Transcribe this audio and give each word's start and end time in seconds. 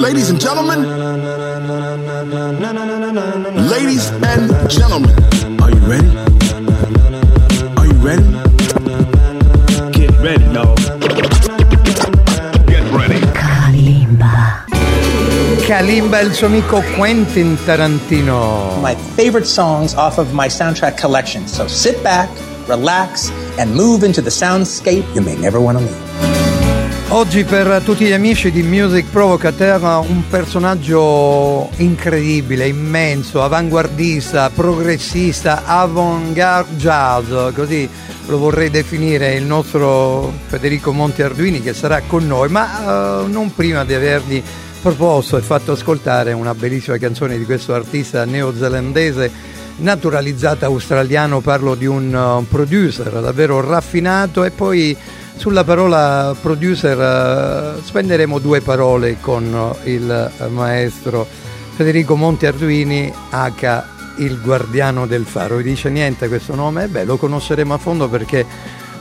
Ladies 0.00 0.28
and 0.28 0.38
gentlemen, 0.38 0.84
ladies 3.70 4.10
and 4.10 4.68
gentlemen, 4.68 5.16
are 5.62 5.70
you 5.70 5.80
ready? 5.88 6.08
Are 7.78 7.86
you 7.86 7.94
ready? 8.04 8.22
Get 9.92 10.10
ready, 10.20 10.44
y'all. 10.52 10.76
Get 12.66 12.84
ready. 12.92 13.20
Kalimba. 13.32 14.66
Kalimba 15.66 16.20
e 16.20 16.24
il 16.24 16.34
suo 16.34 16.48
amico 16.48 16.82
Quentin 16.96 17.56
Tarantino. 17.64 18.78
my 18.82 18.94
favorite 19.16 19.46
songs 19.46 19.94
off 19.94 20.18
of 20.18 20.34
my 20.34 20.48
soundtrack 20.48 20.98
collection. 20.98 21.48
So 21.48 21.66
sit 21.66 22.02
back, 22.02 22.28
relax, 22.66 23.30
and 23.58 23.74
move 23.74 24.04
into 24.04 24.20
the 24.20 24.30
soundscape 24.30 25.04
you 25.14 25.22
may 25.22 25.36
never 25.36 25.60
want 25.60 25.78
to 25.78 25.84
leave. 25.84 26.14
Oggi 27.08 27.44
per 27.44 27.82
tutti 27.84 28.06
gli 28.06 28.12
amici 28.12 28.50
di 28.50 28.62
Music 28.62 29.06
Provocateur 29.08 30.04
un 30.08 30.26
personaggio 30.28 31.68
incredibile, 31.76 32.66
immenso, 32.66 33.42
avanguardista, 33.42 34.50
progressista, 34.50 35.64
avant-garde 35.64 36.74
jazz, 36.74 37.54
così 37.54 37.88
lo 38.26 38.38
vorrei 38.38 38.70
definire 38.70 39.34
il 39.34 39.44
nostro 39.44 40.32
Federico 40.46 40.92
Monti 40.92 41.22
Arduini 41.22 41.60
che 41.60 41.74
sarà 41.74 42.00
con 42.04 42.26
noi, 42.26 42.48
ma 42.48 43.22
eh, 43.22 43.28
non 43.28 43.54
prima 43.54 43.84
di 43.84 43.94
avergli 43.94 44.42
proposto 44.80 45.36
e 45.36 45.40
fatto 45.40 45.72
ascoltare 45.72 46.32
una 46.32 46.54
bellissima 46.54 46.98
canzone 46.98 47.38
di 47.38 47.44
questo 47.44 47.74
artista 47.74 48.24
neozelandese 48.24 49.53
naturalizzato 49.76 50.64
australiano, 50.64 51.40
parlo 51.40 51.74
di 51.74 51.86
un 51.86 52.14
uh, 52.14 52.46
producer 52.46 53.20
davvero 53.20 53.60
raffinato 53.60 54.44
e 54.44 54.50
poi 54.50 54.96
sulla 55.36 55.64
parola 55.64 56.34
producer 56.40 57.76
uh, 57.78 57.82
spenderemo 57.82 58.38
due 58.38 58.60
parole 58.60 59.16
con 59.20 59.52
uh, 59.52 59.88
il 59.88 60.30
maestro 60.48 61.26
Federico 61.74 62.14
Monti 62.14 62.46
Arduini 62.46 63.12
H 63.30 63.82
il 64.18 64.40
guardiano 64.40 65.06
del 65.06 65.24
faro. 65.24 65.56
Vi 65.56 65.64
dice 65.64 65.90
niente 65.90 66.28
questo 66.28 66.54
nome? 66.54 66.86
Beh, 66.86 67.04
lo 67.04 67.16
conosceremo 67.16 67.74
a 67.74 67.78
fondo 67.78 68.08
perché 68.08 68.46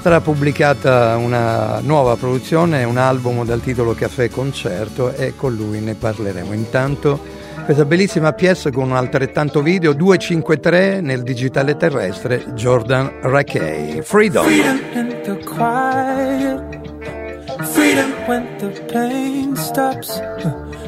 sarà 0.02 0.22
pubblicata 0.22 1.16
una 1.18 1.80
nuova 1.82 2.16
produzione, 2.16 2.84
un 2.84 2.98
album 2.98 3.46
dal 3.46 3.62
titolo 3.62 3.94
Caffè 3.94 4.30
Concerto 4.30 5.14
e 5.14 5.34
con 5.36 5.54
lui 5.54 5.80
ne 5.82 5.94
parleremo. 5.94 6.52
Intanto 6.52 7.42
questa 7.66 7.86
bellissima 7.86 8.34
pièce 8.34 8.72
con 8.72 8.90
un 8.90 8.96
altrettanto 8.96 9.62
video 9.62 9.94
253 9.94 11.02
nel 11.02 11.24
digitale 11.24 11.78
terrestre 11.78 12.54
Jordan 12.54 13.20
Rakei. 13.22 14.02
Freedom. 14.02 14.46
Freedom 14.46 14.80
in 14.94 15.22
the 15.24 15.38
quiet. 15.46 16.82
Freedom 17.72 18.12
when 18.28 18.48
the 18.58 18.70
pain 18.92 19.56
stops. 19.56 20.22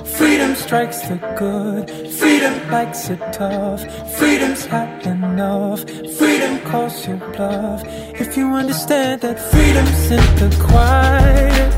Freedom 0.04 0.54
strikes 0.56 1.08
the 1.08 1.20
good. 1.38 1.90
Freedom 2.12 2.54
likes 2.70 3.10
it 3.10 3.20
tough. 3.32 3.82
Freedom's 4.18 4.66
had 4.66 5.06
enough. 5.06 5.84
Freedom 6.18 6.60
calls 6.70 7.06
your 7.08 7.18
bluff. 7.34 7.84
If 8.20 8.36
you 8.38 8.54
understand 8.54 9.22
that 9.22 9.40
freedom's 9.40 10.12
in 10.12 10.36
the 10.36 10.50
quiet. 10.68 11.74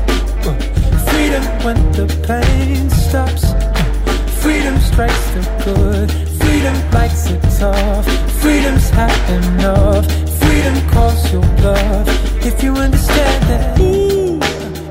Freedom 1.08 1.44
when 1.64 1.92
the 1.92 2.06
pain 2.26 2.88
stops. 2.90 3.67
Freedom 4.68 4.84
strikes 4.84 5.30
the 5.30 5.40
good. 5.64 6.12
Freedom 6.42 6.90
likes 6.90 7.30
it 7.30 7.40
tough. 7.58 8.04
Freedom's 8.42 8.90
had 8.90 9.18
enough. 9.42 10.04
Freedom 10.40 10.90
calls 10.90 11.32
your 11.32 11.40
bluff. 11.56 12.06
If 12.44 12.62
you 12.62 12.74
understand 12.74 13.44
that, 13.44 13.80
ooh, 13.80 14.38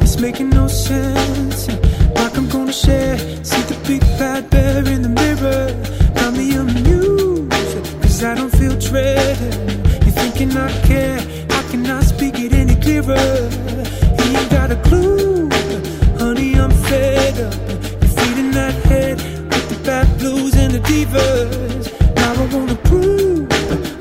it's 0.02 0.18
making 0.20 0.50
no 0.50 0.68
sense. 0.68 1.68
Like 2.16 2.36
I'm 2.36 2.50
gonna 2.50 2.74
share. 2.74 3.20
See 3.44 3.62
the 3.70 3.78
big 3.86 4.02
bad 4.18 4.50
bear 4.50 4.80
in 4.80 5.04
the 5.04 5.10
mirror. 5.10 5.68
Got 6.16 6.34
me 6.34 6.56
amused. 6.56 8.02
Cause 8.02 8.24
I 8.24 8.34
don't 8.34 8.50
feel 8.50 8.76
dread. 8.80 9.38
You're 10.04 10.18
thinking 10.24 10.58
I 10.58 10.72
care. 10.88 11.20
I 11.52 11.62
cannot 11.70 12.04
speak 12.04 12.40
it 12.40 12.52
any 12.52 12.76
clearer. 12.82 13.14
You 13.14 14.38
ain't 14.40 14.50
got 14.50 14.72
a 14.72 14.78
clue. 14.88 15.52
Honey, 16.18 16.56
I'm 16.56 16.72
fed 16.72 17.42
up. 17.42 17.77
Blues 20.28 20.56
and 20.56 20.74
the 20.74 20.80
divas. 20.80 21.86
Now 22.16 22.34
I 22.34 22.46
wanna 22.54 22.76
prove 22.90 23.48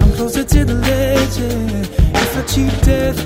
I'm 0.00 0.12
closer 0.16 0.44
to 0.44 0.64
the 0.64 0.74
legend. 0.74 1.88
If 2.22 2.36
I 2.36 2.42
cheat 2.52 2.74
death, 2.82 3.18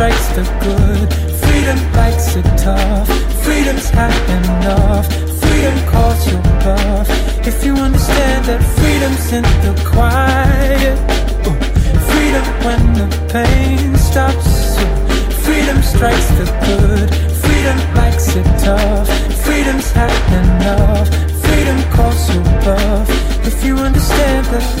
strikes 0.00 0.28
the 0.28 0.44
good. 0.64 1.12
Freedom 1.44 1.78
likes 1.92 2.34
it 2.34 2.48
tough. 2.56 3.06
Freedom's 3.44 3.90
had 3.90 4.16
enough. 4.40 5.06
Freedom 5.42 5.76
calls 5.92 6.26
you 6.26 6.38
bluff. 6.62 7.06
If 7.46 7.62
you 7.66 7.74
understand 7.74 8.46
that 8.46 8.62
freedom's 8.78 9.26
in 9.30 9.44
the 9.64 9.74
quiet. 9.92 10.96
Freedom 12.12 12.46
when 12.64 12.82
the 13.00 13.08
pain 13.28 13.94
stops. 13.98 14.50
Freedom 15.44 15.82
strikes 15.82 16.28
the 16.38 16.46
good. 16.64 17.08
Freedom 17.44 17.78
likes 17.94 18.34
it 18.40 18.48
tough. 18.64 19.06
Freedom's 19.44 19.90
had 19.92 20.16
enough. 20.42 21.08
Freedom 21.44 21.78
calls 21.92 22.22
your 22.34 22.44
bluff. 22.62 23.06
If 23.46 23.62
you 23.62 23.76
understand 23.76 24.46
that, 24.46 24.80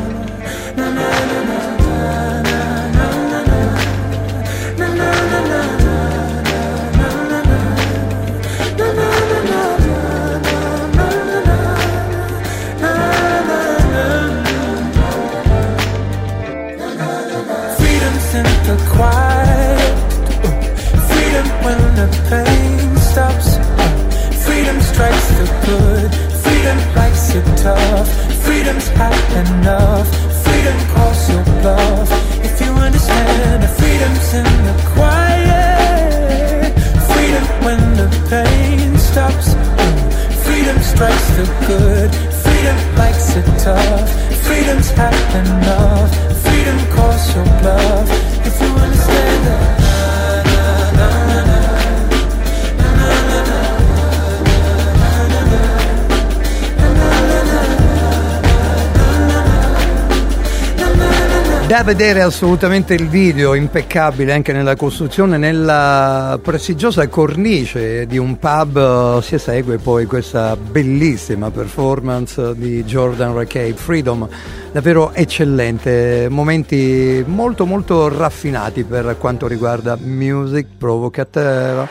Vedere 61.83 62.21
assolutamente 62.21 62.93
il 62.93 63.09
video, 63.09 63.53
impeccabile 63.53 64.31
anche 64.31 64.53
nella 64.53 64.77
costruzione, 64.77 65.37
nella 65.37 66.39
prestigiosa 66.41 67.05
cornice 67.09 68.05
di 68.07 68.17
un 68.17 68.39
pub 68.39 69.19
si 69.19 69.35
esegue 69.35 69.77
poi 69.77 70.05
questa 70.05 70.55
bellissima 70.55 71.51
performance 71.51 72.55
di 72.55 72.85
Jordan 72.85 73.33
Rakei, 73.33 73.73
Freedom, 73.73 74.25
davvero 74.71 75.11
eccellente, 75.13 76.27
momenti 76.29 77.25
molto 77.27 77.65
molto 77.65 78.07
raffinati 78.07 78.85
per 78.85 79.17
quanto 79.19 79.47
riguarda 79.47 79.97
music 79.99 80.67
provocateur. 80.77 81.89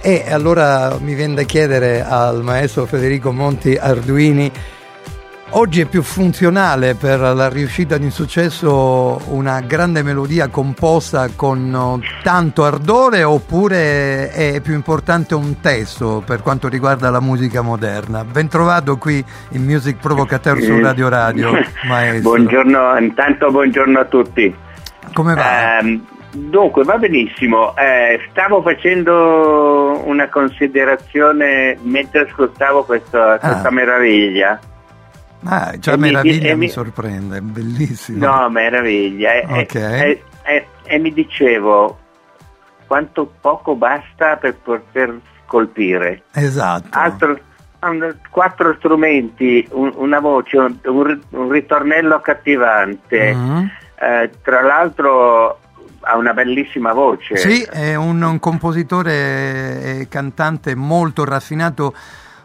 E 0.00 0.24
allora 0.28 0.96
mi 1.00 1.14
viene 1.14 1.34
da 1.34 1.42
chiedere 1.42 2.04
al 2.04 2.44
maestro 2.44 2.86
Federico 2.86 3.32
Monti 3.32 3.74
Arduini 3.74 4.52
Oggi 5.56 5.82
è 5.82 5.84
più 5.86 6.02
funzionale 6.02 6.96
per 6.96 7.20
la 7.20 7.48
riuscita 7.48 7.96
di 7.96 8.04
un 8.06 8.10
successo 8.10 9.20
una 9.28 9.60
grande 9.60 10.02
melodia 10.02 10.48
composta 10.48 11.28
con 11.36 12.02
tanto 12.24 12.64
ardore 12.64 13.22
oppure 13.22 14.30
è 14.30 14.60
più 14.60 14.74
importante 14.74 15.36
un 15.36 15.60
testo 15.60 16.24
per 16.26 16.42
quanto 16.42 16.66
riguarda 16.68 17.08
la 17.08 17.20
musica 17.20 17.62
moderna? 17.62 18.24
Ben 18.24 18.48
trovato 18.48 18.96
qui 18.96 19.24
in 19.50 19.62
Music 19.64 19.98
Provocateur 20.00 20.60
su 20.60 20.80
Radio 20.80 21.08
Radio, 21.08 21.52
maestro. 21.86 22.30
Buongiorno, 22.30 22.98
intanto 22.98 23.48
buongiorno 23.52 24.00
a 24.00 24.04
tutti. 24.06 24.52
Come 25.12 25.34
va? 25.34 25.78
Eh, 25.78 26.00
dunque, 26.32 26.82
va 26.82 26.98
benissimo. 26.98 27.76
Eh, 27.76 28.18
stavo 28.32 28.60
facendo 28.60 30.02
una 30.04 30.28
considerazione 30.28 31.78
mentre 31.82 32.22
ascoltavo 32.28 32.82
questa, 32.82 33.38
questa 33.38 33.68
Ah. 33.68 33.70
meraviglia. 33.70 34.58
Ah, 35.44 35.74
già 35.78 35.96
meraviglia 35.96 36.52
mi 36.54 36.60
mi- 36.60 36.68
sorprende, 36.68 37.38
è 37.38 37.40
bellissimo. 37.40 38.26
No, 38.26 38.48
meraviglia. 38.48 39.32
E, 39.32 39.46
e- 39.48 39.60
Ok. 39.62 39.74
e- 40.84 40.98
mi 40.98 41.12
dicevo 41.12 41.98
quanto 42.86 43.32
poco 43.40 43.74
basta 43.74 44.36
per 44.36 44.56
poter 44.56 45.18
colpire. 45.46 46.22
Esatto. 46.32 46.98
Altro- 46.98 47.38
quattro 48.30 48.74
strumenti, 48.78 49.66
un- 49.72 49.92
una 49.96 50.18
voce, 50.20 50.56
un, 50.56 50.76
un 50.84 51.02
ri- 51.04 51.22
un 51.30 51.50
ritornello 51.50 52.14
accattivante. 52.14 53.34
Mhm. 53.34 53.70
Eh, 54.00 54.30
tra 54.42 54.62
l'altro 54.62 55.58
ha 56.00 56.16
una 56.16 56.32
bellissima 56.34 56.92
voce. 56.92 57.36
Sì, 57.36 57.62
è 57.62 57.94
un, 57.94 58.22
un 58.22 58.38
compositore 58.40 59.12
e 60.00 60.06
cantante 60.08 60.74
molto 60.74 61.24
raffinato, 61.24 61.94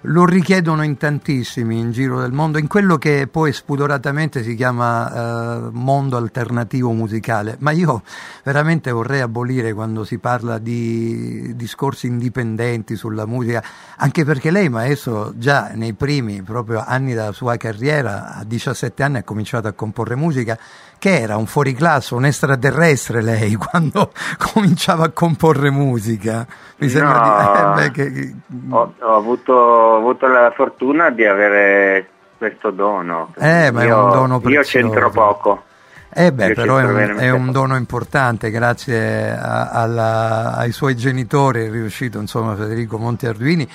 lo 0.01 0.25
richiedono 0.25 0.84
in 0.84 0.98
tantissimi 0.98 1.78
in 1.78 1.92
giro 1.92 2.22
del 2.22 2.31
mondo, 2.31 2.57
in 2.57 2.68
quello 2.68 2.98
che 2.98 3.28
poi 3.30 3.51
spudoratamente 3.51 4.44
si 4.44 4.56
chiama 4.56 5.12
eh, 5.12 5.69
mondo 5.72 6.16
alternativo 6.16 6.92
musicale, 6.92 7.57
ma 7.60 7.72
io 7.72 8.04
veramente 8.44 8.92
vorrei 8.92 9.22
abolire 9.22 9.74
quando 9.74 10.06
si 10.06 10.18
parla 10.18 10.57
di 10.57 11.54
discorsi 11.56 12.07
indipendenti 12.07 12.96
sulla 12.96 13.25
musica, 13.25 13.63
anche 13.98 14.24
perché 14.24 14.51
lei 14.51 14.69
maestro 14.69 15.34
già 15.36 15.72
nei 15.74 15.94
primi 15.94 16.42
proprio 16.44 16.84
anni 16.86 17.13
della 17.13 17.34
sua 17.34 17.57
carriera, 17.57 18.36
a 18.36 18.44
17 18.45 19.04
anni 19.04 19.18
ha 19.18 19.24
cominciato 19.24 19.68
a 19.68 19.74
comporre 19.74 20.16
musica, 20.16 20.57
che 21.00 21.19
era 21.22 21.38
un 21.38 21.46
fuoriclasse, 21.48 22.13
un 22.13 22.25
extraterrestre 22.25 23.22
lei 23.24 23.56
quando 23.57 24.12
cominciava 24.54 25.06
a 25.06 25.10
comporre 25.10 25.72
musica. 25.72 26.46
Mi 26.78 26.90
sembra 26.90 27.19
No. 27.19 27.74
di... 27.74 27.81
eh, 27.81 27.90
beh, 27.90 27.92
che- 27.92 28.36
Ho, 28.69 28.94
ho 29.00 29.16
avuto, 29.16 29.54
ho 29.54 29.96
avuto 29.98 30.28
la 30.28 30.51
fortuna 30.56 31.10
di 31.10 31.25
avere 31.25 32.07
questo 32.38 32.69
dono. 32.72 33.34
Eh, 33.38 33.72
ma 33.72 33.81
è 33.81 33.86
Io- 33.86 34.04
un 34.04 34.12
dono 34.12 34.34
Io 34.36 34.40
prezioso. 34.42 34.69
c'entro 34.78 35.10
poco. 35.10 35.63
Eh 36.12 36.31
beh, 36.34 36.48
Io 36.48 36.54
però 36.56 36.78
è 36.78 36.84
un, 36.86 37.16
è 37.19 37.30
un 37.30 37.52
dono 37.52 37.75
importante, 37.75 38.50
grazie 38.50 39.30
a- 39.31 39.69
alla- 39.69 40.56
ai 40.56 40.72
suoi 40.72 40.95
genitori 40.95 41.66
è 41.68 41.69
riuscito, 41.69 42.19
insomma, 42.19 42.56
Federico 42.56 42.98
Monti 42.98 43.28
Arduini 43.28 43.69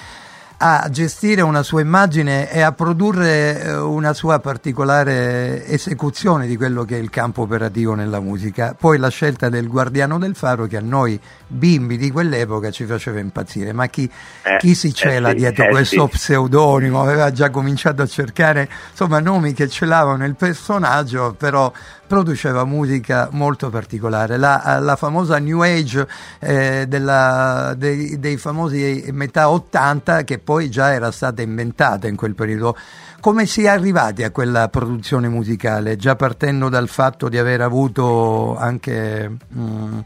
a 0.56 0.89
gestire 0.91 1.43
una 1.43 1.62
sua 1.62 1.81
immagine 1.81 2.51
e 2.51 2.61
a 2.61 2.73
produrre 2.73 3.61
eh, 3.61 3.77
una 3.77 4.12
sua 4.12 4.39
particolare 4.39 5.67
esecuzione 5.67 6.47
di 6.47 6.56
quello 6.56 6.85
che 6.85 6.97
è 6.97 7.01
il 7.01 7.11
campo 7.11 7.43
operativo 7.43 7.95
nella 7.95 8.21
musica. 8.21 8.75
Poi 8.79 8.99
la 8.99 9.09
scelta 9.09 9.49
del 9.49 9.69
Guardiano 9.69 10.19
del 10.19 10.35
Faro 10.35 10.67
che 10.67 10.77
a 10.77 10.81
noi 10.81 11.21
bimbi 11.47 11.97
di 11.97 12.11
quell'epoca 12.11 12.71
ci 12.71 12.85
faceva 12.85 13.19
impazzire, 13.19 13.73
ma 13.73 13.87
chi, 13.89 14.11
Eh, 14.43 14.56
chi 14.59 14.75
si 14.75 14.89
eh 14.89 14.93
cela 14.93 15.31
sì, 15.31 15.37
dietro 15.37 15.65
eh 15.65 15.69
questo 15.71 16.09
sì. 16.11 16.17
pseudonimo? 16.19 17.01
Aveva 17.01 17.33
già 17.33 17.51
cominciato 17.51 18.03
a 18.03 18.06
cercare 18.06 18.69
insomma 18.91 19.19
nomi 19.19 19.53
che 19.53 19.69
celavano 19.69 20.25
il 20.25 20.37
personaggio, 20.37 21.35
però 21.37 21.71
produceva 22.06 22.65
musica 22.65 23.29
molto 23.33 23.71
particolare. 23.71 24.37
La, 24.37 24.79
la 24.81 24.97
famosa 24.97 25.39
New 25.39 25.62
Age 25.62 26.06
eh, 26.39 26.87
della- 26.89 27.75
dei, 27.77 28.19
dei 28.19 28.37
famosi 28.37 29.09
metà 29.12 29.51
80 29.51 30.25
che 30.25 30.39
poi 30.39 30.71
già 30.71 30.93
era 30.93 31.11
stata 31.11 31.43
inventata 31.43 32.06
in 32.06 32.17
quel 32.17 32.35
periodo. 32.35 32.77
Come 33.21 33.47
si 33.47 33.65
è 33.65 33.69
arrivati 33.69 34.23
a 34.23 34.31
quella 34.31 34.69
produzione 34.69 35.29
musicale? 35.29 35.97
Già 35.97 36.15
partendo 36.15 36.69
dal 36.69 36.89
fatto 36.89 37.29
di 37.29 37.39
aver 37.39 37.62
avuto 37.62 38.55
anche 38.56 39.31
mm, 39.56 39.99
eh, 39.99 40.05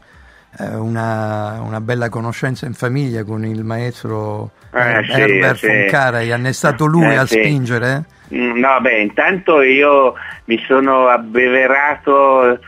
una, 0.57 1.61
una 1.61 1.79
bella 1.81 2.09
conoscenza 2.09 2.65
in 2.65 2.73
famiglia 2.73 3.23
con 3.23 3.45
il 3.45 3.63
maestro 3.63 4.51
Eh, 4.73 5.03
sì, 5.05 5.11
Herbert 5.11 5.55
sì. 5.57 5.67
von 5.67 5.85
Karajan, 5.89 6.45
è 6.45 6.51
stato 6.51 6.85
lui 6.85 7.05
Eh, 7.05 7.15
a 7.15 7.25
sì. 7.25 7.37
spingere? 7.39 8.03
Mm, 8.33 8.57
No, 8.59 8.79
beh, 8.81 8.99
intanto 8.99 9.61
io 9.61 10.13
mi 10.45 10.61
sono 10.67 11.07
abbeverato, 11.07 12.59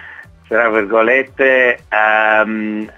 tra 0.47 0.69
virgolette, 0.69 1.79
ehm, 1.89 2.89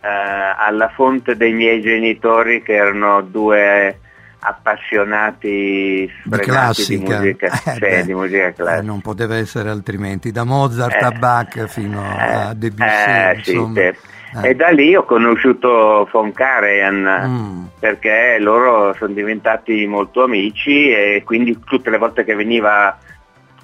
eh, 0.00 0.08
alla 0.56 0.88
fonte 0.94 1.36
dei 1.36 1.52
miei 1.52 1.80
genitori 1.80 2.62
che 2.62 2.74
erano 2.74 3.20
due 3.22 3.98
appassionati 4.44 5.48
Di 5.48 6.10
sfrenati 6.24 6.44
di, 6.44 6.50
classica, 6.50 7.18
musica, 7.18 7.46
Eh, 7.46 7.50
sì, 7.72 7.78
beh, 7.78 8.04
di 8.04 8.14
musica 8.14 8.46
eh, 8.46 8.52
classica. 8.54 8.82
non 8.82 9.00
poteva 9.00 9.36
essere 9.36 9.70
altrimenti, 9.70 10.30
da 10.32 10.44
Mozart 10.44 11.02
a 11.02 11.12
Eh, 11.14 11.18
Bach 11.18 11.66
fino 11.66 12.02
a 12.04 12.50
eh, 12.50 12.54
Debussy, 12.54 13.10
eh, 13.10 13.38
sì. 13.42 13.80
Eh. 13.80 13.94
E 14.48 14.54
da 14.54 14.68
lì 14.70 14.94
ho 14.96 15.04
conosciuto 15.04 16.08
Von 16.10 16.32
Karajan 16.32 17.28
Mm. 17.28 17.64
perché 17.78 18.38
loro 18.40 18.94
sono 18.94 19.12
diventati 19.12 19.86
molto 19.86 20.22
amici 20.22 20.88
e 20.90 21.22
quindi 21.24 21.58
tutte 21.64 21.90
le 21.90 21.98
volte 21.98 22.24
che 22.24 22.34
veniva 22.34 22.96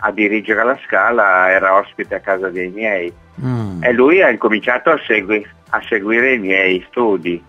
a 0.00 0.10
dirigere 0.12 0.62
la 0.64 0.78
scala 0.84 1.50
era 1.50 1.74
ospite 1.74 2.16
a 2.16 2.20
casa 2.20 2.50
dei 2.50 2.68
miei 2.68 3.10
Mm. 3.42 3.82
e 3.82 3.92
lui 3.92 4.20
ha 4.20 4.28
incominciato 4.30 4.90
a, 4.90 4.98
segui- 5.06 5.46
a 5.70 5.80
seguire 5.88 6.34
i 6.34 6.38
miei 6.38 6.84
studi. 6.90 7.42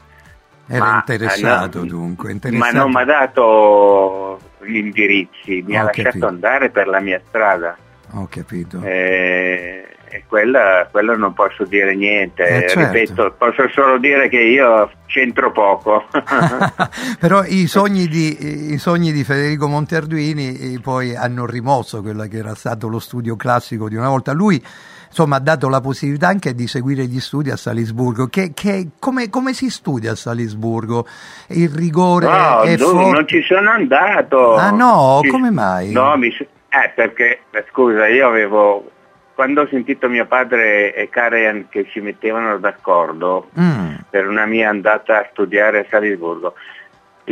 Era 0.71 0.85
Ma, 0.85 0.95
interessato 0.97 1.79
eh, 1.79 1.81
no, 1.81 1.87
dunque, 1.87 2.27
Ma 2.27 2.33
interessato. 2.33 2.77
non 2.77 2.91
mi 2.91 3.01
ha 3.01 3.05
dato 3.05 4.39
gli 4.63 4.75
indirizzi, 4.75 5.63
mi 5.65 5.75
Ho 5.75 5.81
ha 5.81 5.83
lasciato 5.85 6.09
capito. 6.09 6.27
andare 6.27 6.69
per 6.69 6.87
la 6.87 6.99
mia 6.99 7.19
strada. 7.27 7.75
Ho 8.13 8.27
capito. 8.29 8.79
Eh, 8.83 9.83
e 10.11 10.23
quella, 10.27 10.87
quello 10.91 11.15
non 11.17 11.33
posso 11.33 11.65
dire 11.65 11.95
niente, 11.95 12.43
Eh, 12.45 12.67
certo. 12.69 12.93
ripeto, 12.93 13.35
posso 13.37 13.67
solo 13.73 13.97
dire 13.97 14.29
che 14.29 14.39
io 14.41 14.91
c'entro 15.07 15.51
poco. 15.51 16.05
Però 17.19 17.43
i 17.45 17.65
sogni, 17.67 18.07
di, 18.07 18.71
i 18.73 18.77
sogni 18.77 19.11
di 19.11 19.23
Federico 19.23 19.67
Montearduini 19.67 20.73
eh, 20.75 20.79
poi 20.81 21.15
hanno 21.15 21.45
rimosso 21.47 22.01
quello 22.01 22.23
che 22.27 22.37
era 22.37 22.53
stato 22.55 22.87
lo 22.87 22.99
studio 22.99 23.35
classico 23.35 23.87
di 23.89 23.95
una 23.95 24.09
volta. 24.09 24.33
Lui 24.33 24.63
insomma, 25.09 25.35
ha 25.35 25.39
dato 25.39 25.67
la 25.69 25.81
possibilità 25.81 26.27
anche 26.27 26.53
di 26.55 26.67
seguire 26.67 27.05
gli 27.05 27.19
studi 27.19 27.49
a 27.51 27.57
Salisburgo. 27.57 28.27
Che, 28.27 28.51
che- 28.53 28.87
come, 28.99 29.29
come 29.29 29.53
si 29.53 29.69
studia 29.69 30.11
a 30.11 30.15
Salisburgo? 30.15 31.05
Il 31.47 31.69
rigore 31.69 32.25
no, 32.27 32.61
è 32.61 32.77
forte? 32.77 33.11
non 33.11 33.27
ci 33.27 33.41
sono 33.43 33.69
andato. 33.69 34.55
Ah, 34.55 34.69
no? 34.71 35.19
Ci- 35.23 35.29
Come 35.29 35.49
mai? 35.51 35.91
No, 35.91 36.15
mi 36.17 36.27
eh, 36.71 36.91
perché, 36.95 37.41
eh, 37.49 37.65
scusa, 37.71 38.07
io 38.07 38.27
avevo, 38.27 38.91
quando 39.33 39.61
ho 39.61 39.67
sentito 39.69 40.07
mio 40.07 40.27
padre 40.27 40.93
e 40.93 41.09
Karen 41.09 41.67
che 41.69 41.87
si 41.91 41.99
mettevano 41.99 42.57
d'accordo 42.59 43.49
Mm. 43.59 43.95
per 44.09 44.27
una 44.27 44.45
mia 44.45 44.69
andata 44.69 45.17
a 45.17 45.27
studiare 45.31 45.79
a 45.79 45.85
Salisburgo, 45.89 46.53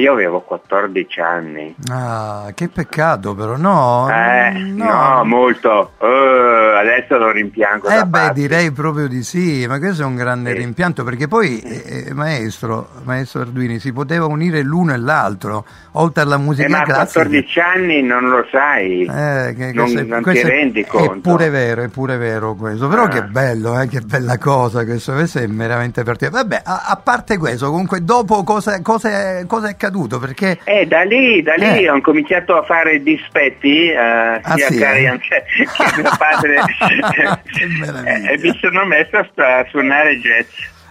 io 0.02 0.14
avevo 0.14 0.42
14 0.42 1.20
anni. 1.22 1.76
Ah, 1.90 2.52
che 2.54 2.68
peccato 2.70 3.34
però, 3.36 3.56
no? 3.58 4.08
Eh, 4.10 4.52
no, 4.60 5.24
molto. 5.26 5.92
Eh, 6.00 6.78
adesso 6.80 7.18
lo 7.18 7.32
rimpiango. 7.32 7.88
Eh 7.88 8.04
beh, 8.04 8.10
pazzi. 8.10 8.34
direi 8.42 8.72
proprio 8.72 9.08
di 9.08 9.24
sì, 9.24 9.66
ma 9.68 9.80
questo 9.80 10.04
è 10.04 10.06
un 10.06 10.16
grande 10.16 10.52
Sì. 10.52 10.58
rimpianto 10.58 11.04
perché 11.04 11.28
poi, 11.28 11.60
eh, 11.60 12.14
maestro, 12.14 12.90
maestro 13.04 13.42
Arduini, 13.42 13.80
si 13.80 13.92
poteva 13.94 14.26
unire 14.26 14.62
l'uno 14.62 14.94
e 14.94 14.98
l'altro, 14.98 15.66
oltre 15.94 16.22
alla 16.24 16.38
musica 16.38 16.68
Eh, 16.68 16.70
ma 16.70 16.80
a 16.80 16.84
classica. 16.84 17.24
14 17.24 17.60
anni 17.60 18.02
non 18.04 18.30
lo 18.30 18.46
sai, 18.52 19.02
Eh, 19.04 19.54
che- 19.58 19.72
non, 19.74 19.86
questo 19.86 20.00
è- 20.00 20.04
non 20.04 20.18
ti 20.20 20.24
questo 20.24 20.48
è- 20.48 20.50
rendi 20.50 20.86
conto. 20.86 21.14
È 21.14 21.18
pure 21.20 21.50
vero, 21.50 21.82
è 21.84 21.88
pure 21.88 22.18
vero 22.18 22.54
questo. 22.56 22.88
Però 22.88 23.04
Ah. 23.04 23.08
che 23.08 23.24
bello, 23.24 23.80
eh, 23.80 23.88
che 23.88 24.02
bella 24.02 24.38
cosa 24.38 24.84
questo, 24.86 25.14
questo 25.14 25.40
è 25.40 25.48
veramente 25.48 26.04
particolare. 26.04 26.44
Vabbè, 26.48 26.62
a, 26.64 26.84
a 26.88 26.96
parte 26.98 27.38
questo, 27.38 27.70
comunque 27.72 28.04
dopo 28.04 28.44
cosa, 28.44 28.80
cosa 28.82 29.10
è, 29.40 29.46
cosa 29.48 29.68
è 29.68 29.72
accaduto? 29.72 29.86
Perché 30.20 30.60
Eh, 30.64 30.86
da 30.86 31.04
lì, 31.04 31.42
da 31.42 31.54
lì 31.56 31.84
Eh. 31.84 31.90
ho 31.90 32.02
cominciato 32.02 32.58
a 32.58 32.64
fare 32.64 33.02
dispetti, 33.02 33.88
eh, 33.90 33.96
Ah, 33.98 34.54
sia 34.56 34.68
sì, 34.68 34.78
cari 34.80 35.04
eh? 35.04 35.08
anche 35.08 35.44
che 35.56 36.02
mio 36.02 36.12
padre 36.18 36.56
Che 37.52 37.66
meraviglia. 37.80 38.30
e 38.32 38.38
mi 38.38 38.58
sono 38.62 38.86
messo 38.86 39.18
a, 39.18 39.58
a 39.60 39.66
suonare 39.70 40.20
jazz. 40.20 40.48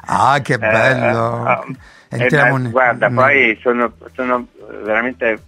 Ah, 0.07 0.41
che 0.43 0.57
bello. 0.59 1.47
Eh, 1.47 1.51
oh, 1.51 1.65
eh, 2.11 2.29
ne- 2.31 2.71
guarda, 2.71 3.09
ne- 3.09 3.15
poi 3.15 3.59
sono, 3.63 3.93
sono 4.15 4.47
veramente, 4.83 5.27
eh, 5.33 5.39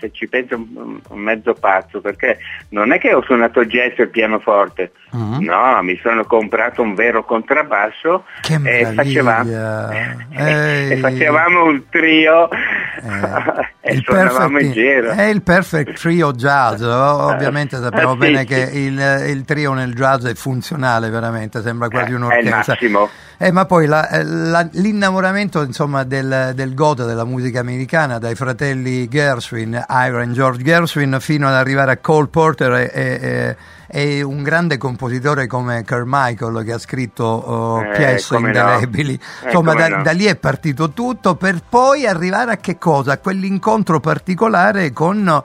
se 0.00 0.10
ci 0.12 0.28
penso, 0.28 0.56
un, 0.56 1.00
un 1.08 1.18
mezzo 1.18 1.52
pazzo, 1.54 2.00
perché 2.00 2.38
non 2.70 2.92
è 2.92 2.98
che 2.98 3.12
ho 3.14 3.22
suonato 3.22 3.64
jazz 3.64 3.98
e 3.98 4.06
pianoforte, 4.08 4.92
Mhm. 5.10 5.42
no, 5.42 5.82
mi 5.82 5.98
sono 6.02 6.24
comprato 6.24 6.82
un 6.82 6.94
vero 6.94 7.24
contrabbasso 7.24 8.24
e 8.62 8.92
facevamo, 8.94 9.48
e 10.36 10.98
facevamo 11.00 11.64
un 11.64 11.82
trio 11.88 12.50
Eh, 12.50 13.66
e 13.80 13.94
il 13.94 14.02
suonavamo 14.04 14.58
in 14.58 14.70
perfect, 14.70 14.72
giro. 14.74 15.10
è 15.12 15.22
il 15.22 15.42
perfect 15.42 15.98
trio 15.98 16.32
jazz 16.32 16.82
ovviamente 16.82 17.76
sappiamo 17.80 18.10
Eh, 18.10 18.14
sì, 18.14 18.18
bene 18.18 18.38
sì. 18.40 18.44
che 18.46 18.70
il, 18.78 19.24
il 19.34 19.44
trio 19.46 19.72
nel 19.72 19.94
jazz 19.94 20.26
è 20.26 20.34
funzionale 20.34 21.08
veramente 21.08 21.62
sembra 21.62 21.88
quasi 21.88 22.10
Eh, 22.10 22.14
è 22.14 22.16
il 22.16 22.22
un'orchestra. 22.22 22.76
Eh, 23.40 23.52
ma 23.52 23.64
poi 23.66 23.86
la- 23.86 24.08
eh, 24.10 24.24
la- 24.24 24.68
l'innamoramento 24.72 25.62
insomma, 25.62 26.02
del, 26.04 26.52
del 26.54 26.74
goto 26.74 27.04
della 27.06 27.24
musica 27.24 27.60
americana 27.60 28.18
dai 28.18 28.34
fratelli 28.34 28.66
Gershwin, 29.08 29.84
Ira 29.88 30.22
e 30.22 30.32
George 30.32 30.62
Gershwin 30.62 31.16
fino 31.20 31.46
ad 31.48 31.54
arrivare 31.54 31.92
a 31.92 31.96
Cole 31.98 32.28
Porter 32.28 32.72
e, 32.72 32.90
e- 32.92 33.56
e 33.90 34.22
un 34.22 34.42
grande 34.42 34.76
compositore 34.76 35.46
come 35.46 35.82
Carmichael 35.82 36.62
che 36.64 36.72
ha 36.74 36.78
scritto 36.78 37.24
oh, 37.24 37.80
Eh, 37.82 37.90
pièce 37.96 38.34
come 38.34 38.52
no. 38.52 38.58
indelebili 38.58 39.14
Eh, 39.14 39.46
insomma 39.46 39.72
da, 39.74 39.88
no. 39.88 40.02
da 40.02 40.10
lì 40.12 40.24
è 40.26 40.36
partito 40.36 40.90
tutto 40.90 41.36
per 41.36 41.62
poi 41.66 42.06
arrivare 42.06 42.52
a 42.52 42.56
che 42.58 42.76
cosa? 42.76 43.12
A 43.12 43.18
quell'incontro 43.18 43.98
particolare 44.00 44.92
con 44.92 45.42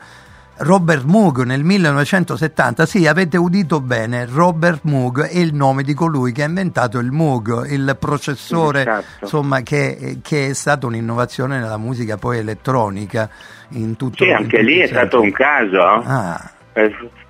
Robert 0.56 1.04
Moog 1.04 1.44
nel 1.44 1.64
1970, 1.64 2.86
sì, 2.86 3.08
avete 3.08 3.38
udito 3.38 3.82
bene, 3.82 4.28
Robert 4.32 4.82
Moog 4.84 5.24
è 5.24 5.38
il 5.38 5.54
nome 5.54 5.84
di 5.84 5.94
colui 5.94 6.32
che 6.32 6.44
ha 6.44 6.48
inventato 6.48 7.00
il 7.00 7.12
Moog, 7.12 7.70
il 7.72 7.98
processore, 8.00 8.82
Esatto. 8.82 9.04
insomma, 9.22 9.62
che, 9.62 10.20
che 10.22 10.50
è 10.50 10.54
stata 10.54 10.86
un'innovazione 10.86 11.60
nella 11.60 11.78
musica 11.78 12.18
poi 12.18 12.38
elettronica 12.38 13.30
in 13.70 13.96
tutto 13.98 14.24
Sì, 14.24 14.30
in 14.30 14.36
anche 14.36 14.58
tutti 14.60 14.64
lì 14.64 14.80
è 14.80 14.88
stato 14.88 15.20
un 15.22 15.32
caso. 15.32 15.82
Ah, 15.82 16.52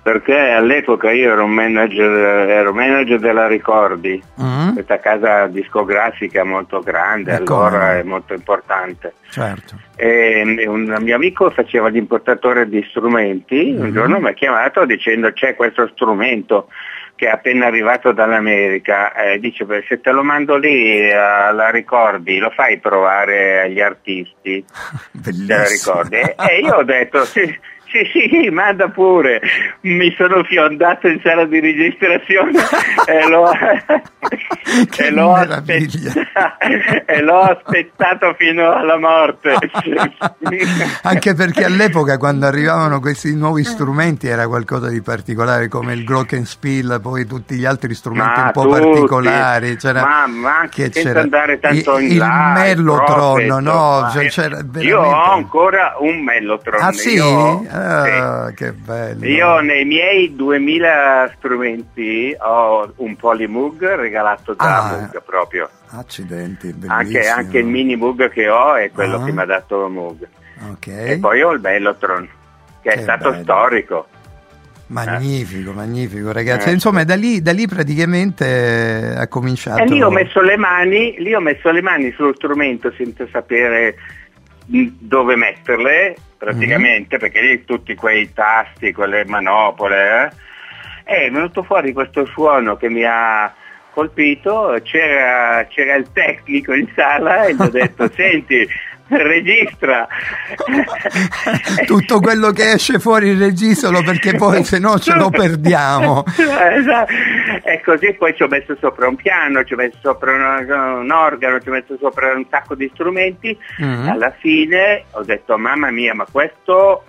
Perché 0.02 0.36
all'epoca 0.38 1.10
io 1.12 1.32
ero 1.32 1.44
un 1.44 1.50
manager, 1.50 2.48
ero 2.48 2.72
manager 2.72 3.18
della 3.18 3.46
Ricordi, 3.46 4.20
mm, 4.40 4.72
questa 4.72 4.98
casa 4.98 5.46
discografica 5.46 6.44
molto 6.44 6.80
grande, 6.80 7.32
E 7.32 7.34
allora 7.34 7.98
è 7.98 8.02
molto 8.02 8.32
importante. 8.34 9.14
certo. 9.30 9.76
E 9.96 10.64
un 10.66 10.96
mio 11.00 11.14
amico 11.14 11.50
faceva 11.50 11.88
l'importatore 11.88 12.68
di 12.68 12.84
strumenti, 12.88 13.74
un 13.76 13.86
Mhm. 13.86 13.92
giorno 13.92 14.18
mi 14.20 14.28
ha 14.28 14.32
chiamato 14.32 14.84
dicendo 14.86 15.32
c'è 15.32 15.54
questo 15.54 15.88
strumento 15.94 16.68
che 17.16 17.26
è 17.26 17.30
appena 17.30 17.66
arrivato 17.66 18.10
dall'America, 18.10 19.12
e 19.14 19.38
dice 19.38 19.64
"Beh, 19.64 19.84
se 19.88 20.00
te 20.00 20.10
lo 20.10 20.24
mando 20.24 20.56
lì 20.56 20.98
eh, 20.98 21.14
alla 21.14 21.70
Ricordi 21.70 22.38
lo 22.38 22.50
fai 22.50 22.78
provare 22.80 23.60
agli 23.60 23.80
artisti 23.80 24.64
della. 25.12 25.62
Ricordi? 25.64 26.16
E 26.16 26.58
io 26.60 26.74
ho 26.74 26.82
detto 26.82 27.24
sì, 27.24 27.56
sì, 28.12 28.28
sì, 28.30 28.48
manda 28.50 28.88
pure. 28.88 29.40
Mi 29.82 30.12
sono 30.16 30.42
fiondato 30.44 31.06
in 31.08 31.20
sala 31.22 31.44
di 31.44 31.60
registrazione 31.60 32.52
e 33.06 33.28
l'ho, 33.28 33.50
e 34.98 35.10
l'ho 35.10 35.32
meraviglia. 35.32 36.10
aspett- 36.32 37.02
e 37.10 37.20
l'ho 37.22 37.40
aspettato 37.40 38.34
fino 38.38 38.72
alla 38.72 38.98
morte. 38.98 39.54
Anche 41.02 41.34
perché 41.34 41.64
all'epoca 41.64 42.16
quando 42.18 42.46
arrivavano 42.46 43.00
questi 43.00 43.34
nuovi 43.34 43.64
strumenti 43.64 44.26
era 44.28 44.46
qualcosa 44.46 44.88
di 44.88 45.00
particolare 45.02 45.68
come 45.68 45.92
il 45.94 46.04
glockenspiel, 46.04 46.98
poi 47.02 47.26
tutti 47.26 47.54
gli 47.56 47.64
altri 47.64 47.94
strumenti 47.94 48.40
Ma 48.40 48.46
un 48.46 48.52
po' 48.52 48.62
tutti. 48.62 48.80
particolari, 48.80 49.76
c'era 49.76 50.00
Ma- 50.00 50.26
ma 50.26 50.68
che 50.70 50.90
senza 50.92 51.20
andare 51.20 51.58
tanto 51.58 51.98
il, 51.98 52.04
in 52.04 52.10
il 52.12 52.16
là, 52.18 52.54
il 52.66 52.76
mellotron, 52.76 53.62
no, 53.62 54.08
cioè, 54.12 54.28
c'era 54.28 54.58
Io 54.78 55.00
ho 55.00 55.32
ancora 55.32 55.96
un 55.98 56.22
mellotron. 56.22 56.82
Ah 56.82 56.92
sì? 56.92 57.14
Io, 57.14 57.64
Ah, 57.84 58.46
sì. 58.48 58.54
che 58.54 58.72
bello. 58.72 59.26
Io 59.26 59.60
nei 59.60 59.84
miei 59.84 60.34
2000 60.34 61.32
strumenti 61.36 62.34
ho 62.38 62.92
un 62.96 63.16
Polymoog 63.16 63.94
regalato 63.96 64.54
da 64.54 64.82
Ah. 64.84 64.88
Moog 64.96 65.22
proprio. 65.24 65.68
Accidenti, 65.90 66.68
bellissimo. 66.72 66.92
Anche, 66.94 67.28
anche 67.28 67.58
il 67.58 67.66
mini 67.66 67.96
Moog 67.96 68.30
che 68.30 68.48
ho 68.48 68.74
è 68.74 68.90
quello 68.90 69.16
Ah. 69.16 69.24
che 69.24 69.32
mi 69.32 69.40
ha 69.40 69.44
dato 69.44 69.88
Moog. 69.88 70.26
Ok. 70.70 70.86
E 70.86 71.18
poi 71.20 71.42
ho 71.42 71.50
il 71.52 71.60
Mellotron, 71.60 72.28
che, 72.80 72.90
Che 72.90 72.94
è 72.96 73.02
stato 73.02 73.30
bello. 73.30 73.42
storico. 73.42 74.06
Magnifico, 74.86 75.72
magnifico 75.72 76.30
ragazzi. 76.30 76.68
Eh. 76.68 76.72
Insomma, 76.72 77.04
da 77.04 77.14
lì, 77.16 77.40
da 77.40 77.52
lì 77.52 77.66
praticamente 77.66 79.14
ha 79.16 79.26
cominciato. 79.28 79.82
E 79.82 79.86
lì 79.86 80.02
ho 80.02 80.10
messo 80.10 80.40
le 80.42 80.56
mani, 80.56 81.14
lì 81.18 81.34
ho 81.34 81.40
messo 81.40 81.70
le 81.70 81.80
mani 81.82 82.12
sullo 82.12 82.34
strumento 82.34 82.92
senza 82.96 83.26
sapere 83.32 83.96
mh, 84.66 84.86
dove 84.98 85.36
metterle, 85.36 86.14
praticamente, 86.44 87.18
perché 87.18 87.40
lì 87.40 87.64
tutti 87.64 87.94
quei 87.94 88.32
tasti, 88.32 88.92
quelle 88.92 89.24
manopole, 89.24 90.32
eh, 91.04 91.26
è 91.26 91.30
venuto 91.30 91.62
fuori 91.62 91.92
questo 91.92 92.26
suono 92.26 92.76
che 92.76 92.88
mi 92.88 93.04
ha 93.04 93.52
colpito, 93.90 94.78
c'era, 94.82 95.64
c'era 95.66 95.94
il 95.94 96.10
tecnico 96.12 96.74
in 96.74 96.88
sala 96.94 97.44
e 97.44 97.54
gli 97.54 97.62
ho 97.62 97.70
detto, 97.70 98.10
senti, 98.14 98.68
registra. 99.08 100.06
Tutto 101.86 102.20
quello 102.20 102.50
che 102.50 102.72
esce 102.72 102.98
fuori 102.98 103.36
registralo 103.36 104.02
perché 104.02 104.34
poi 104.34 104.64
se 104.64 104.78
no 104.78 104.98
ce 104.98 105.14
lo 105.14 105.30
perdiamo. 105.30 106.24
Esatto. 106.74 107.12
E 107.62 107.80
così 107.82 108.14
poi 108.14 108.34
ci 108.34 108.42
ho 108.42 108.48
messo 108.48 108.76
sopra 108.80 109.08
un 109.08 109.16
piano, 109.16 109.64
ci 109.64 109.74
ho 109.74 109.76
messo 109.76 109.98
sopra 110.00 110.32
un, 110.32 110.70
un 111.02 111.10
organo, 111.10 111.60
ci 111.60 111.68
ho 111.68 111.72
messo 111.72 111.96
sopra 111.98 112.32
un 112.34 112.44
sacco 112.50 112.74
di 112.74 112.90
strumenti. 112.92 113.56
Mhm. 113.78 114.08
Alla 114.08 114.32
fine 114.38 115.04
ho 115.12 115.22
detto 115.22 115.56
mamma 115.56 115.90
mia, 115.90 116.14
ma 116.14 116.26
questo 116.30 117.04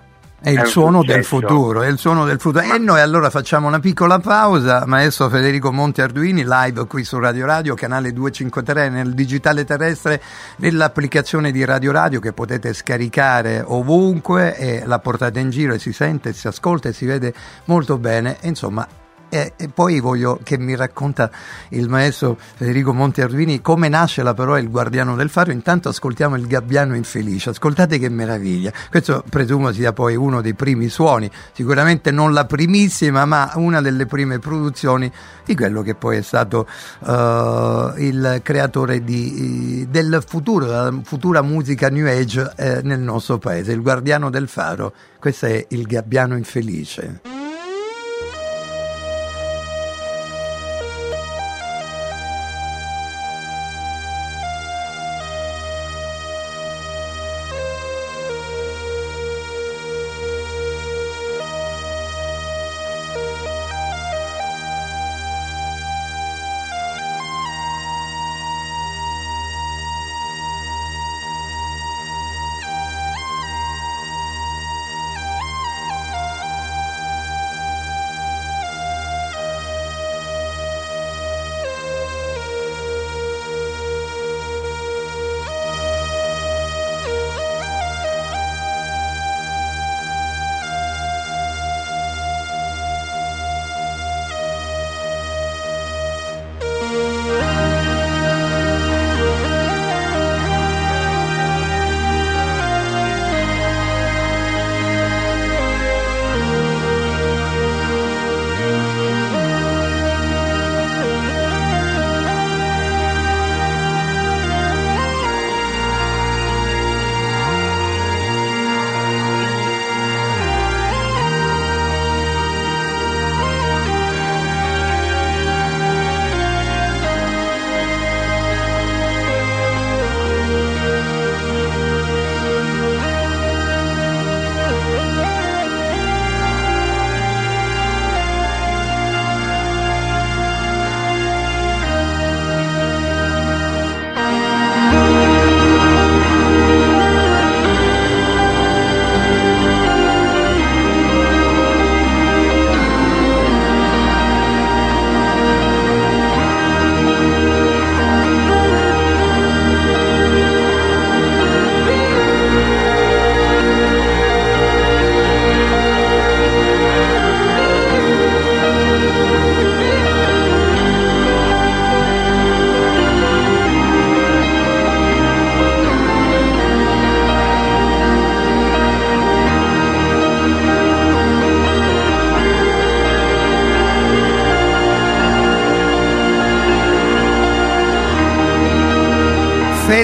È 0.46 0.50
il 0.50 0.66
suono 0.66 1.02
del 1.02 1.24
futuro, 1.24 1.82
è 1.82 1.88
il 1.88 1.98
suono 1.98 2.24
del 2.24 2.38
futuro. 2.38 2.62
E 2.62 2.78
noi 2.78 3.00
allora 3.00 3.30
facciamo 3.30 3.66
una 3.66 3.80
piccola 3.80 4.20
pausa. 4.20 4.86
Maestro 4.86 5.28
Federico 5.28 5.72
Monti 5.72 6.02
Arduini, 6.02 6.44
live 6.46 6.86
qui 6.86 7.02
su 7.02 7.18
Radio 7.18 7.46
Radio, 7.46 7.74
canale 7.74 8.12
253 8.12 8.88
nel 8.88 9.12
digitale 9.12 9.64
terrestre, 9.64 10.22
nell'applicazione 10.58 11.50
di 11.50 11.64
Radio 11.64 11.90
Radio 11.90 12.20
che 12.20 12.32
potete 12.32 12.74
scaricare 12.74 13.60
ovunque 13.66 14.56
e 14.56 14.82
la 14.86 15.00
portate 15.00 15.40
in 15.40 15.50
giro 15.50 15.74
e 15.74 15.80
si 15.80 15.92
sente, 15.92 16.32
si 16.32 16.46
ascolta 16.46 16.90
e 16.90 16.92
si 16.92 17.06
vede 17.06 17.34
molto 17.64 17.98
bene. 17.98 18.36
E 18.40 18.46
Insomma, 18.46 18.86
e, 19.28 19.52
e 19.56 19.68
poi 19.68 20.00
voglio 20.00 20.38
che 20.42 20.58
mi 20.58 20.76
racconta 20.76 21.30
il 21.70 21.88
maestro 21.88 22.38
Federico 22.38 22.92
Monti 22.92 23.20
Arduini 23.20 23.60
come 23.60 23.88
nasce 23.88 24.22
la 24.22 24.34
parola 24.34 24.58
Il 24.58 24.70
Guardiano 24.70 25.16
del 25.16 25.28
Faro. 25.28 25.52
Intanto 25.52 25.88
ascoltiamo 25.88 26.36
il 26.36 26.46
Gabbiano 26.46 26.94
Infelice. 26.94 27.50
Ascoltate 27.50 27.98
che 27.98 28.08
meraviglia. 28.08 28.72
Questo 28.90 29.24
presumo 29.28 29.72
sia 29.72 29.92
poi 29.92 30.16
uno 30.16 30.40
dei 30.40 30.54
primi 30.54 30.88
suoni, 30.88 31.30
sicuramente 31.52 32.10
non 32.10 32.32
la 32.32 32.44
primissima, 32.44 33.24
ma 33.24 33.52
una 33.54 33.80
delle 33.80 34.06
prime 34.06 34.38
produzioni 34.38 35.10
di 35.44 35.54
quello 35.54 35.82
che 35.82 35.94
poi 35.94 36.18
è 36.18 36.22
stato 36.22 36.66
eh, 37.06 37.92
il 37.98 38.40
creatore 38.42 39.02
di- 39.02 39.86
del 39.90 40.22
futuro, 40.26 40.66
della 40.66 40.94
futura 41.02 41.42
musica 41.42 41.88
New 41.88 42.06
Age 42.06 42.52
eh, 42.56 42.80
nel 42.82 43.00
nostro 43.00 43.38
paese, 43.38 43.72
il 43.72 43.82
Guardiano 43.82 44.30
del 44.30 44.48
Faro. 44.48 44.92
Questo 45.18 45.46
è 45.46 45.64
il 45.70 45.86
Gabbiano 45.86 46.36
Infelice. 46.36 47.35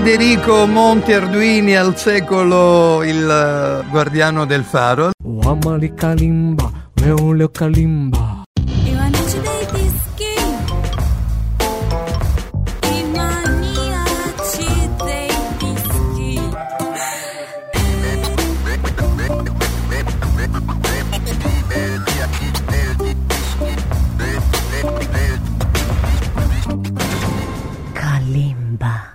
Federico 0.05 0.67
Monti 0.67 1.13
Arduini 1.13 1.77
al 1.77 1.97
secolo 1.97 3.05
il 3.05 3.23
eh, 3.25 3.89
guardiano 3.89 4.45
del 4.45 4.65
faro. 4.65 5.13
Wamali 5.23 5.95
kalimba, 5.95 6.69
meule 7.01 7.49
kalimba. 7.53 8.32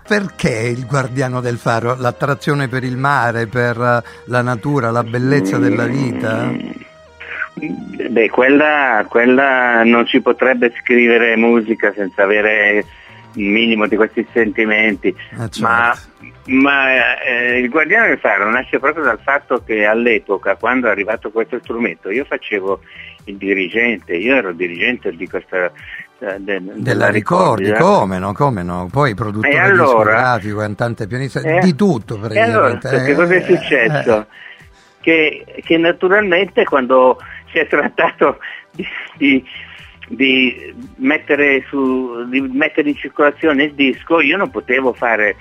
Perché 0.07 0.73
il 0.73 0.85
guardiano 0.85 1.41
del 1.41 1.57
faro? 1.57 1.95
L'attrazione 1.99 2.69
per 2.69 2.83
il 2.85 2.95
mare, 2.95 3.47
per 3.47 3.77
eh, 3.77 4.09
la 4.27 4.41
natura, 4.41 4.89
la 4.89 5.03
bellezza 5.03 5.57
della 5.57 5.85
vita? 5.85 6.49
Beh, 8.09 8.29
quella, 8.29 9.05
quella 9.09 9.83
non 9.83 10.07
si 10.07 10.21
potrebbe 10.21 10.73
scrivere 10.79 11.35
musica 11.35 11.91
senza 11.93 12.23
avere 12.23 12.85
un 13.33 13.51
minimo 13.51 13.85
di 13.87 13.95
questi 13.97 14.25
sentimenti, 14.31 15.09
Eh, 15.09 15.15
certo. 15.35 15.61
ma, 15.61 15.93
ma, 16.45 17.21
eh, 17.21 17.59
il 17.59 17.69
Guardiano 17.69 18.07
del 18.07 18.19
Faro 18.19 18.49
nasce 18.49 18.79
proprio 18.79 19.03
dal 19.03 19.19
fatto 19.21 19.61
che 19.65 19.85
all'epoca, 19.85 20.55
quando 20.55 20.87
è 20.87 20.91
arrivato 20.91 21.31
questo 21.31 21.59
strumento, 21.61 22.09
io 22.09 22.23
facevo 22.23 22.79
il 23.25 23.35
dirigente, 23.35 24.15
io 24.15 24.35
ero 24.35 24.53
dirigente 24.53 25.11
di 25.11 25.27
questa... 25.27 25.71
eh, 26.19 26.35
de- 26.39 26.61
Della 26.75 27.09
ricordi, 27.09 27.69
eh. 27.69 27.73
come 27.73 28.17
no, 28.19 28.33
come 28.33 28.63
no? 28.63 28.87
Poi 28.91 29.13
produttore 29.15 29.53
E 29.53 29.59
allora? 29.59 29.83
discografico, 29.83 30.57
cantante 30.59 31.07
pianista, 31.07 31.39
Eh, 31.41 31.59
di 31.59 31.75
tutto 31.75 32.15
E 32.15 32.39
allora, 32.39 32.75
praticamente. 32.75 33.03
che 33.05 33.15
cosa 33.15 33.33
è 33.33 33.37
Eh, 33.37 33.43
successo? 33.57 34.19
eh, 34.19 34.25
Che, 35.01 35.61
che 35.63 35.77
naturalmente 35.77 36.63
quando 36.65 37.17
si 37.51 37.59
è 37.59 37.67
trattato 37.67 38.39
di, 38.71 38.85
di- 39.17 39.45
di 40.09 40.73
mettere 40.97 41.63
su- 41.69 42.25
di 42.29 42.41
mettere 42.41 42.89
in 42.89 42.95
circolazione 42.95 43.63
il 43.65 43.73
disco, 43.73 44.19
io 44.21 44.37
non 44.37 44.49
potevo 44.49 44.93
fare 44.93 45.35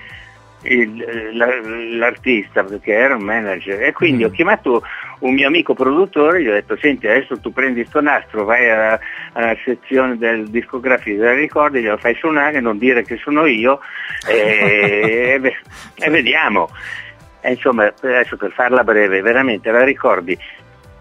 l'artista 1.33 2.63
perché 2.63 2.91
era 2.91 3.15
un 3.15 3.23
manager 3.23 3.81
e 3.83 3.93
quindi 3.93 4.23
Mm. 4.23 4.25
ho 4.25 4.29
chiamato 4.29 4.83
un 5.19 5.33
mio 5.33 5.47
amico 5.47 5.73
produttore 5.73 6.41
gli 6.41 6.47
ho 6.47 6.53
detto 6.53 6.77
senti 6.77 7.07
adesso 7.07 7.39
tu 7.39 7.51
prendi 7.51 7.85
sto 7.85 8.01
nastro 8.01 8.43
vai 8.43 8.69
alla, 8.69 8.99
alla 9.33 9.55
sezione 9.63 10.17
del 10.17 10.47
discografico 10.49 11.21
della 11.21 11.33
ricordi 11.33 11.81
glielo 11.81 11.97
fai 11.97 12.15
suonare 12.15 12.59
non 12.59 12.77
dire 12.77 13.03
che 13.03 13.17
sono 13.17 13.45
io 13.45 13.79
e, 14.27 15.39
e 15.41 15.55
e 15.95 16.09
vediamo 16.09 16.69
e 17.41 17.51
insomma 17.51 17.91
adesso 18.01 18.35
per 18.35 18.51
farla 18.51 18.83
breve 18.83 19.21
veramente 19.21 19.71
la 19.71 19.83
ricordi 19.83 20.37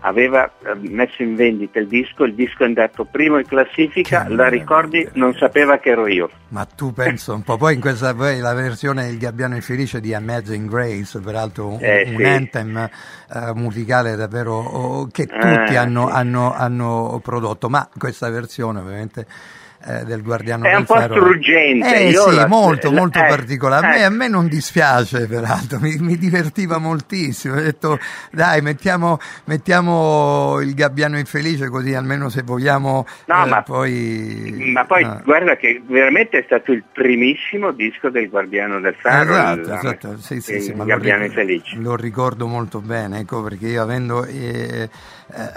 aveva 0.00 0.44
eh, 0.64 0.74
messo 0.88 1.22
in 1.22 1.34
vendita 1.34 1.78
il 1.78 1.88
disco, 1.88 2.24
il 2.24 2.34
disco 2.34 2.62
è 2.62 2.66
andato 2.66 3.04
primo 3.04 3.38
in 3.38 3.46
classifica, 3.46 4.24
Che 4.24 4.34
la 4.34 4.48
ricordi 4.48 4.98
meraviglia. 4.98 5.24
non 5.24 5.34
sapeva 5.34 5.78
che 5.78 5.90
ero 5.90 6.06
io. 6.06 6.30
Ma 6.48 6.64
tu 6.64 6.92
pensa 6.92 7.32
un 7.32 7.42
po', 7.42 7.56
poi 7.56 7.74
in 7.74 7.80
questa 7.80 8.14
poi 8.14 8.38
la 8.38 8.54
versione 8.54 9.08
Il 9.08 9.18
Gabbiano 9.18 9.54
Infelice 9.56 10.00
di 10.00 10.14
Amazing 10.14 10.68
Grace, 10.68 11.18
peraltro 11.20 11.68
un, 11.72 11.78
Eh, 11.80 12.04
un 12.10 12.16
sì. 12.18 12.24
anthem 12.24 12.76
eh, 12.76 13.52
musicale 13.54 14.14
davvero 14.16 14.54
oh, 14.54 15.06
che 15.08 15.26
tutti 15.26 15.72
Eh, 15.72 15.76
hanno, 15.76 16.06
sì. 16.08 16.12
hanno- 16.14 16.52
hanno 16.54 17.20
prodotto, 17.22 17.68
ma 17.68 17.88
questa 17.98 18.30
versione 18.30 18.80
ovviamente 18.80 19.26
eh, 19.84 20.04
del 20.04 20.22
Guardiano 20.22 20.64
È 20.64 20.70
del 20.70 20.78
un 20.78 20.84
po' 20.84 20.94
Faro 20.94 21.14
struggente, 21.14 22.08
Eh 22.08 22.12
sì, 22.12 22.34
la- 22.34 22.46
molto, 22.46 22.90
molto 22.90 23.18
eh, 23.18 23.26
particolare. 23.26 23.86
A 23.86 23.90
me, 23.90 23.98
eh. 23.98 24.02
a 24.04 24.10
me 24.10 24.28
non 24.28 24.48
dispiace 24.48 25.26
peraltro, 25.26 25.78
mi, 25.80 25.96
mi 25.98 26.16
divertiva 26.16 26.78
moltissimo. 26.78 27.56
Ho 27.56 27.60
detto 27.60 27.98
dai 28.30 28.62
mettiamo, 28.62 29.18
mettiamo 29.44 30.60
il 30.60 30.74
Gabbiano 30.74 31.18
Infelice 31.18 31.68
così 31.68 31.94
almeno 31.94 32.28
se 32.28 32.42
vogliamo 32.42 33.06
No, 33.26 33.44
eh, 33.44 33.48
ma- 33.48 33.62
poi... 33.62 34.70
Ma 34.72 34.84
poi 34.84 35.02
ah. 35.04 35.20
guarda 35.24 35.56
che 35.56 35.82
veramente 35.86 36.38
è 36.38 36.42
stato 36.44 36.72
il 36.72 36.82
primissimo 36.92 37.72
disco 37.72 38.08
del 38.10 38.28
Guardiano 38.28 38.80
del 38.80 38.94
Faro, 38.98 39.32
Esatto, 39.32 39.60
il, 39.60 39.72
esatto, 39.72 40.16
sì, 40.18 40.40
sì, 40.40 40.60
sì, 40.60 40.74
lo, 40.74 40.84
Gabbiano 40.84 41.24
Infelice. 41.24 41.76
lo 41.78 41.96
ricordo 41.96 42.46
molto 42.46 42.80
bene, 42.80 43.20
ecco 43.20 43.42
perché 43.42 43.66
io 43.68 43.82
avendo 43.82 44.24
eh, 44.24 44.88
eh, 45.34 45.50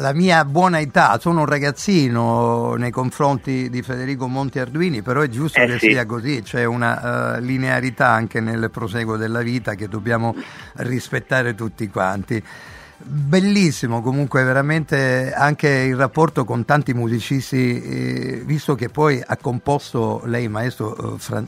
la 0.00 0.12
mia 0.12 0.44
buona 0.44 0.80
età, 0.80 1.18
sono 1.18 1.40
un 1.40 1.46
ragazzino 1.46 2.74
nei 2.74 2.90
confronti 2.90 3.68
di 3.68 3.82
Federico 3.82 4.28
Monti 4.28 4.58
Arduini, 4.58 5.02
però 5.02 5.20
è 5.20 5.28
giusto 5.28 5.60
Eh, 5.60 5.66
che 5.66 5.78
sì. 5.78 5.90
sia 5.90 6.06
così, 6.06 6.42
c'è 6.42 6.64
una 6.64 7.36
eh, 7.36 7.40
linearità 7.40 8.08
anche 8.08 8.40
nel 8.40 8.70
proseguo 8.70 9.16
della 9.16 9.40
vita 9.40 9.74
che 9.74 9.88
dobbiamo 9.88 10.34
rispettare 10.76 11.54
tutti 11.54 11.88
quanti. 11.88 12.42
Bellissimo 13.00 14.02
comunque 14.02 14.42
veramente 14.42 15.32
anche 15.32 15.68
il 15.68 15.94
rapporto 15.94 16.44
con 16.44 16.64
tanti 16.64 16.92
musicisti, 16.94 17.80
eh, 17.80 18.42
visto 18.44 18.74
che 18.74 18.88
poi 18.88 19.22
ha 19.24 19.36
composto 19.36 20.22
lei 20.24 20.48
maestro, 20.48 21.14
eh, 21.14 21.18
Fran- 21.18 21.46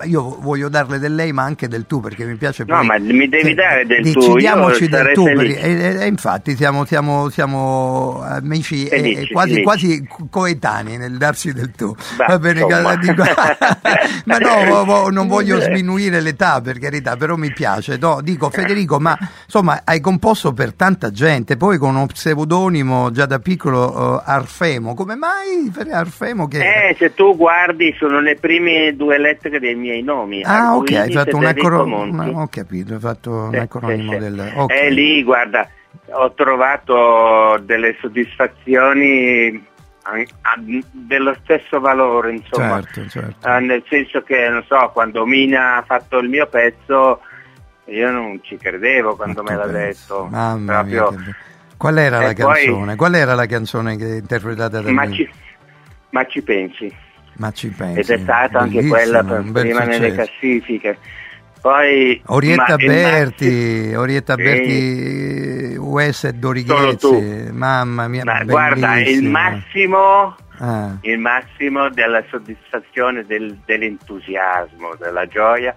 eh, 0.00 0.06
io 0.06 0.38
voglio 0.40 0.70
darle 0.70 0.98
del 0.98 1.14
lei 1.14 1.32
ma 1.32 1.42
anche 1.42 1.68
del 1.68 1.84
tu 1.86 2.00
perché 2.00 2.24
mi 2.24 2.36
piace 2.36 2.64
No, 2.66 2.76
poi 2.78 2.86
ma 2.86 2.98
mi 2.98 3.28
devi 3.28 3.52
dare 3.52 3.84
del 3.84 4.10
tu, 4.10 4.20
decidiamoci 4.20 4.88
del 4.88 5.12
tu 5.12 5.24
perché- 5.24 5.60
e, 5.60 5.70
e- 5.72 6.00
e 6.02 6.06
infatti 6.06 6.56
siamo, 6.56 6.86
siamo- 6.86 7.28
siamo 7.28 8.22
amici 8.22 8.86
e- 8.86 8.88
Felici, 8.88 9.20
e 9.20 9.32
quasi, 9.32 9.62
quasi 9.62 10.06
co- 10.08 10.28
coetanei 10.30 10.96
nel 10.96 11.18
darci 11.18 11.52
del 11.52 11.72
tu. 11.72 11.94
Beh, 12.16 12.24
va 12.26 12.38
bene 12.38 12.60
ma 14.24 14.38
no 14.38 14.84
vo- 14.86 15.10
non 15.10 15.26
voglio 15.28 15.60
sminuire 15.60 16.20
l'età 16.22 16.60
per 16.62 16.78
carità 16.78 17.16
però 17.16 17.36
mi 17.36 17.52
piace. 17.52 17.98
No, 17.98 18.22
dico 18.22 18.48
Federico 18.48 18.98
ma 18.98 19.16
insomma 19.44 19.82
hai 19.84 20.00
composto 20.00 20.52
per 20.54 20.68
tanta 20.76 21.10
gente 21.10 21.56
poi 21.56 21.78
con 21.78 21.94
uno 21.96 22.06
pseudonimo 22.06 23.10
già 23.10 23.26
da 23.26 23.38
piccolo 23.38 24.18
eh, 24.18 24.22
Arfemo 24.24 24.94
come 24.94 25.14
mai 25.14 25.70
per 25.72 25.88
Arfemo 25.88 26.46
che 26.48 26.58
Eh, 26.90 26.96
se 26.98 27.14
tu 27.14 27.36
guardi 27.36 27.94
sono 27.98 28.20
le 28.20 28.36
prime 28.36 28.94
due 28.96 29.18
lettere 29.18 29.58
dei 29.60 29.74
miei 29.74 30.02
nomi. 30.02 30.42
ah 30.44 30.74
ok 30.76 30.90
Arduini 30.92 30.96
hai 30.96 31.10
fatto 31.12 31.36
un 31.36 31.44
acronimo 31.44 32.40
ho 32.40 32.46
capito 32.48 32.94
hai 32.94 33.00
fatto 33.00 33.30
un 33.30 33.54
acronimo 33.54 34.12
sì, 34.12 34.18
sì. 34.18 34.22
del 34.24 34.52
ok. 34.54 34.70
E 34.72 34.90
lì, 34.90 35.22
guarda, 35.22 35.68
ho 36.12 36.32
trovato 36.34 37.58
delle 37.64 37.96
soddisfazioni 38.00 39.66
an- 40.02 40.82
dello 40.90 41.36
stesso 41.42 41.78
valore, 41.78 42.32
insomma. 42.32 42.80
certo 42.82 43.08
certo 43.08 43.46
Ah, 43.48 43.58
nel 43.60 43.82
senso 43.88 44.22
che, 44.22 44.48
non 44.48 44.64
so, 44.66 44.90
quando 44.92 45.24
Mina 45.24 45.76
ha 45.76 45.82
fatto 45.82 46.18
il 46.18 46.28
mio 46.28 46.46
pezzo, 46.46 47.20
io 47.90 48.10
non 48.10 48.40
ci 48.42 48.56
credevo 48.56 49.16
quando 49.16 49.42
Ma 49.42 49.50
me 49.50 49.56
l'ha 49.56 49.66
detto. 49.66 50.26
Mamma 50.30 50.82
mia, 50.82 51.02
Proprio- 51.02 51.24
be- 51.24 51.34
Qual 51.76 51.96
era 51.98 52.20
E 52.20 52.26
la 52.26 52.32
poi- 52.44 52.64
canzone? 52.64 52.96
Qual 52.96 53.14
era 53.14 53.34
la 53.34 53.46
canzone 53.46 53.96
che 53.96 54.06
interpretata 54.16 54.80
da 54.82 54.90
ma, 54.90 55.04
lui? 55.06 55.14
ci, 55.14 55.30
ma 56.10 56.24
ci 56.26 56.42
pensi? 56.42 56.94
Ma 57.36 57.50
ci 57.52 57.68
pensi? 57.68 58.00
Ed 58.00 58.10
è 58.10 58.18
stata 58.22 58.58
anche 58.58 58.86
quella 58.86 59.24
prima 59.24 59.84
nelle 59.84 60.12
classifiche. 60.12 60.98
Poi 61.60 62.20
Orietta 62.26 62.64
ma 62.70 62.76
Berti, 62.76 63.44
Maxi- 63.46 63.94
Orietta 63.94 64.34
Sì. 64.36 64.42
Berti, 64.42 65.76
US 65.78 66.24
e 66.24 66.32
Dorighezzi, 66.34 67.48
mamma 67.52 68.08
mia, 68.08 68.24
Ma 68.24 68.44
guarda, 68.44 68.98
il 69.00 69.24
massimo, 69.28 70.36
Ah, 70.58 70.96
il 71.02 71.18
massimo 71.18 71.88
della 71.90 72.22
soddisfazione, 72.30 73.24
del- 73.24 73.58
dell'entusiasmo, 73.64 74.94
della 74.98 75.26
gioia 75.26 75.74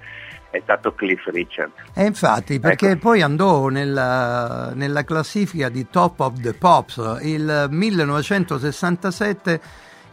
è 0.54 0.62
stato 0.62 0.94
Cliff 0.94 1.26
Richard. 1.30 1.72
E 1.96 2.06
infatti, 2.06 2.60
perché 2.60 2.92
Ecco. 2.92 3.00
poi 3.00 3.24
andò 3.24 3.70
nella, 3.70 4.72
nella 4.76 5.04
classifica 5.04 5.68
di 5.68 5.88
Top 5.90 6.20
of 6.20 6.40
the 6.42 6.54
Pops 6.54 7.18
il 7.22 7.68
1967, 7.72 9.62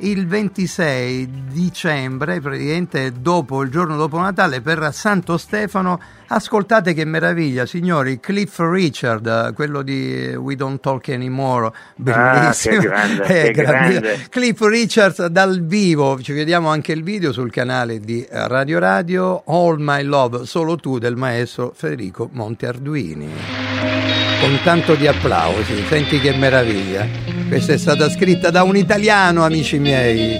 il 0.00 0.26
26 0.26 1.28
dicembre, 1.50 2.40
praticamente 2.40 3.12
dopo 3.12 3.62
il 3.62 3.70
giorno 3.70 3.96
dopo 3.96 4.18
Natale, 4.18 4.60
per 4.60 4.90
Santo 4.92 5.36
Stefano. 5.36 6.00
Ascoltate 6.28 6.94
che 6.94 7.04
meraviglia, 7.04 7.66
signori! 7.66 8.20
Cliff 8.20 8.58
Richard, 8.60 9.52
quello 9.54 9.82
di 9.82 10.32
We 10.36 10.54
Don't 10.54 10.80
Talk 10.80 11.08
Anymore, 11.08 11.72
bellissimo. 11.96 12.76
Ah, 12.76 12.80
grande, 12.80 13.24
Eh, 13.48 13.50
grande. 13.50 14.26
Cliff 14.28 14.60
Richards 14.60 15.26
dal 15.26 15.64
vivo, 15.64 16.20
ci 16.22 16.32
vediamo 16.32 16.68
anche 16.68 16.92
il 16.92 17.02
video 17.02 17.32
sul 17.32 17.50
canale 17.50 17.98
di 17.98 18.24
Radio 18.30 18.78
Radio, 18.78 19.42
All 19.46 19.78
My 19.80 20.02
Love, 20.04 20.46
solo 20.46 20.76
tu 20.76 20.98
del 20.98 21.16
maestro 21.16 21.72
Federico 21.74 22.28
Monte 22.32 22.66
Arduini. 22.66 23.28
Con 24.40 24.58
tanto 24.62 24.94
di 24.94 25.06
applausi, 25.06 25.84
senti 25.88 26.20
che 26.20 26.32
meraviglia. 26.36 27.29
Questa 27.50 27.72
è 27.72 27.78
stata 27.78 28.08
scritta 28.08 28.50
da 28.50 28.62
un 28.62 28.76
italiano, 28.76 29.44
amici 29.44 29.80
miei. 29.80 30.38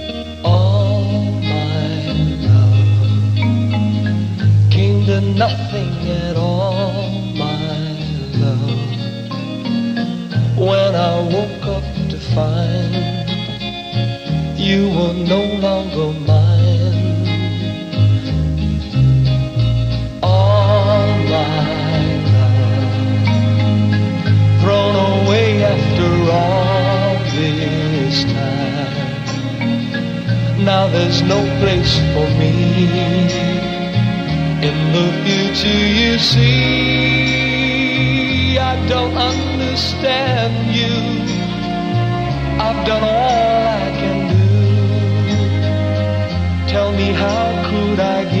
nothing 5.35 6.07
at 6.09 6.37
all, 6.37 7.33
my 7.35 7.97
love. 8.39 8.95
When 10.55 10.95
I 10.95 11.19
woke 11.33 11.65
up 11.65 11.83
to 12.11 12.17
find 12.33 12.95
you 14.57 14.87
were 14.95 15.13
no 15.13 15.41
longer 15.67 16.13
mine. 16.31 17.27
All 20.23 21.17
my 21.35 21.63
love, 22.33 22.93
thrown 24.61 24.95
away 24.95 25.63
after 25.63 26.31
all. 26.31 26.80
this 28.11 28.23
time. 28.25 29.15
Now 30.65 30.87
there's 30.87 31.21
no 31.21 31.39
place 31.61 31.93
for 32.13 32.27
me 32.39 32.51
in 34.67 34.77
the 34.95 35.07
future 35.23 35.83
you 36.01 36.13
see. 36.19 37.37
I 38.57 38.75
don't 38.87 39.15
understand 39.15 40.53
you. 40.79 40.95
I've 42.65 42.81
done 42.85 43.03
all 43.03 43.67
I 43.79 43.87
can 44.01 44.17
do. 44.33 44.43
Tell 46.71 46.91
me 46.91 47.07
how 47.23 47.43
could 47.69 47.99
I 47.99 48.23
give? 48.25 48.40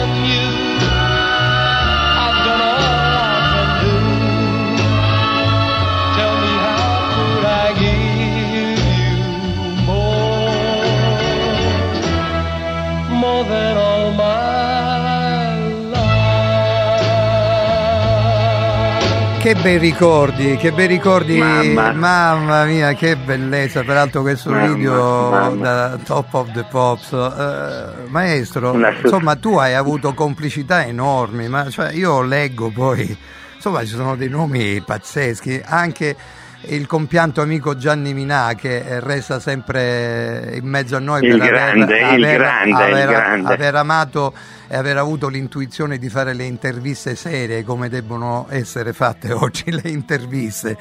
Che 19.48 19.56
bei 19.62 19.78
ricordi, 19.78 20.58
che 20.58 20.74
bei 20.74 20.88
ricordi, 20.88 21.38
Mamma. 21.38 21.94
mamma 21.94 22.66
mia, 22.66 22.92
che 22.96 23.16
bellezza, 23.16 23.82
peraltro 23.84 24.20
questo 24.22 24.50
Mamma, 24.52 24.74
video 24.74 25.30
mamma. 25.30 25.64
da 25.64 25.98
Top 26.04 26.34
of 26.34 26.52
the 26.52 26.66
Pops. 26.70 27.14
Eh, 27.14 28.10
maestro, 28.10 28.78
insomma 29.02 29.38
tu 29.38 29.56
hai 29.56 29.74
avuto 29.74 30.14
complicità 30.14 30.84
enormi, 30.86 31.48
ma 31.48 31.70
cioè, 31.70 31.94
io 31.94 32.22
leggo 32.24 32.72
poi, 32.72 33.18
insomma 33.56 33.86
ci 33.86 33.96
sono 33.96 34.18
dei 34.18 34.28
nomi 34.28 34.82
pazzeschi, 34.82 35.62
anche 35.64 36.14
il 36.62 36.88
compianto 36.88 37.42
amico 37.42 37.78
Gianni 37.78 38.14
Minà 38.14 38.54
che 38.56 39.00
resta 39.00 39.40
sempre 39.40 40.58
in 40.62 40.68
mezzo 40.68 40.96
a 40.96 41.00
noi 41.00 41.24
Il 41.26 41.38
per 41.38 41.48
grande, 41.48 41.84
aver, 41.84 42.18
il 42.18 42.24
aver- 42.26 42.38
grande, 42.38 42.70
il 42.70 42.76
aver- 42.76 43.08
grande. 43.08 43.54
aver 43.54 43.76
amato 43.76 44.34
e 44.68 44.76
aver 44.76 44.98
avuto 44.98 45.30
l'intuizione 45.30 45.98
di 45.98 46.10
fare 46.10 46.34
le 46.34 46.44
interviste 46.44 47.16
serie 47.16 47.64
come 47.64 47.90
debbono 47.90 48.48
essere 48.50 48.92
fatte 48.94 49.32
oggi 49.34 49.72
le 49.72 49.90
interviste 49.90 50.78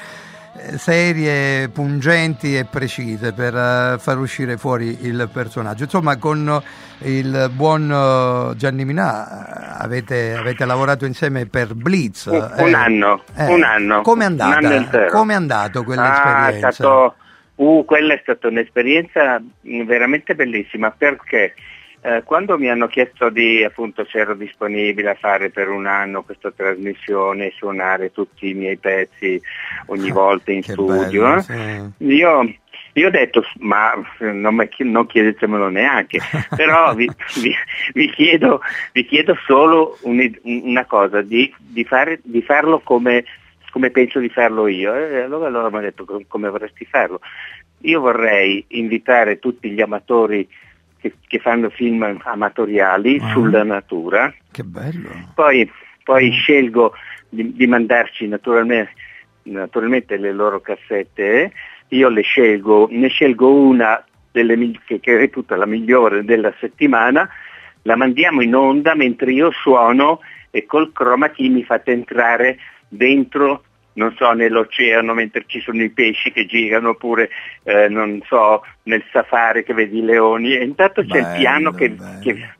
serie, 0.77 1.69
pungenti 1.69 2.57
e 2.57 2.65
precise 2.65 3.33
per 3.33 3.55
eh, 3.55 3.97
far 3.99 4.19
uscire 4.19 4.57
fuori 4.57 4.99
il 5.03 5.29
personaggio. 5.33 5.85
Insomma, 5.85 6.17
con 6.17 6.63
il 7.01 7.51
buon 7.55 7.91
eh, 7.91 8.57
Gianni 8.57 8.85
Minà 8.85 9.79
eh, 9.79 9.85
avete, 9.85 10.35
avete 10.37 10.65
lavorato 10.65 11.05
insieme 11.05 11.47
per 11.47 11.75
Blitz. 11.75 12.27
Un, 12.27 12.51
eh. 12.57 12.73
anno, 12.75 13.23
Eh, 13.35 13.47
un 13.53 13.63
anno. 13.63 14.01
Come 14.03 14.25
è 14.25 14.27
andata? 14.27 15.07
Come 15.11 15.33
è 15.33 15.37
andato 15.37 15.81
Ah, 15.81 15.85
quell'esperienza? 15.85 16.69
è 16.69 16.73
stato, 16.73 17.15
uh, 17.57 17.85
quella 17.85 18.15
è 18.15 18.19
stata 18.23 18.49
un'esperienza 18.49 19.41
mh, 19.61 19.83
veramente 19.85 20.35
bellissima 20.35 20.91
perché 20.91 21.55
eh, 22.07 22.23
quando 22.23 22.57
mi 22.57 22.69
hanno 22.71 22.87
chiesto 22.87 23.31
di 23.31 23.65
appunto 23.65 24.05
se 24.05 24.19
ero 24.19 24.35
disponibile 24.35 25.11
a 25.11 25.15
fare 25.15 25.51
per 25.51 25.69
un 25.69 25.87
anno 25.87 26.23
questa 26.23 26.53
trasmissione, 26.53 27.53
suonare 27.57 28.13
tutti 28.13 28.49
i 28.49 28.55
miei 28.55 28.77
pezzi 28.77 29.41
ogni 29.87 30.11
volta 30.13 30.53
in 30.53 30.63
Che 30.63 30.73
studio, 30.73 31.23
bello, 31.23 31.41
sì. 31.41 32.05
io, 32.15 32.55
io 32.93 33.07
ho 33.09 33.11
detto, 33.11 33.45
ma 33.59 33.93
non, 34.21 34.69
non 34.79 35.07
chiedetemelo 35.07 35.69
neanche, 35.69 36.21
però 36.55 36.95
vi, 36.95 37.11
vi- 37.43 37.55
vi 37.93 38.11
chiedo, 38.11 38.61
vi 38.93 39.05
chiedo 39.05 39.37
solo 39.45 39.99
un- 40.03 40.39
una 40.43 40.85
cosa, 40.85 41.23
di, 41.23 41.53
di 41.59 41.83
fare- 41.85 42.21
di 42.23 42.41
farlo 42.43 42.79
come, 42.81 43.25
come 43.73 43.91
penso 43.91 44.21
di 44.21 44.29
farlo 44.29 44.69
io. 44.69 44.95
E 44.95 45.21
allora 45.23 45.49
loro 45.49 45.69
mi 45.71 45.77
hanno 45.77 45.85
detto 45.87 46.05
"Com- 46.05 46.25
come 46.29 46.49
vorresti 46.51 46.85
farlo. 46.85 47.21
Io 47.81 48.01
vorrei 48.01 48.65
invitare 48.69 49.39
tutti 49.39 49.71
gli 49.71 49.81
amatori 49.83 50.49
che, 51.11 51.17
che 51.27 51.39
fanno 51.39 51.71
film 51.71 52.19
amatoriali 52.25 53.19
Ah. 53.21 53.31
sulla 53.31 53.63
natura, 53.65 54.33
Che 54.51 54.63
bello. 54.65 55.09
poi, 55.35 55.71
poi 56.03 56.31
scelgo 56.31 56.93
di, 57.29 57.55
di 57.55 57.67
mandarci 57.67 58.27
naturalmente, 58.29 58.93
naturalmente 59.45 60.17
le 60.17 60.33
loro 60.33 60.61
cassette, 60.61 61.53
io 61.89 62.09
le 62.09 62.23
scelgo, 62.23 62.89
ne 62.91 63.09
scelgo 63.09 63.53
una 63.53 64.05
delle 64.31 64.57
che, 64.85 65.01
che 65.01 65.17
reputo 65.17 65.55
la 65.55 65.67
migliore 65.67 66.25
della 66.25 66.53
settimana, 66.61 67.29
la 67.83 67.97
mandiamo 67.97 68.43
in 68.43 68.55
onda 68.55 68.95
mentre 68.95 69.33
io 69.33 69.51
suono 69.53 70.21
e 70.51 70.67
col 70.67 70.93
chroma 70.93 71.31
key 71.31 71.49
mi 71.49 71.63
fate 71.63 71.93
entrare 71.93 72.59
dentro 72.89 73.63
non 73.97 74.15
so, 74.17 74.33
nell'oceano 74.33 75.13
mentre 75.13 75.45
ci 75.47 75.61
sono 75.61 75.83
i 75.83 75.91
pesci 75.91 76.33
che 76.33 76.47
girano 76.47 76.91
oppure 76.91 77.29
eh, 77.65 77.89
non 77.89 78.21
so, 78.27 78.65
nel 78.85 79.05
safari 79.13 79.65
che 79.65 79.75
vedi 79.75 79.99
i 79.99 80.05
leoni. 80.05 80.57
E 80.57 80.65
intanto 80.65 81.03
c'è 81.03 81.21
Bello, 81.21 81.29
il 81.29 81.37
piano 81.37 81.73
che, 81.73 81.97
che 82.23 82.55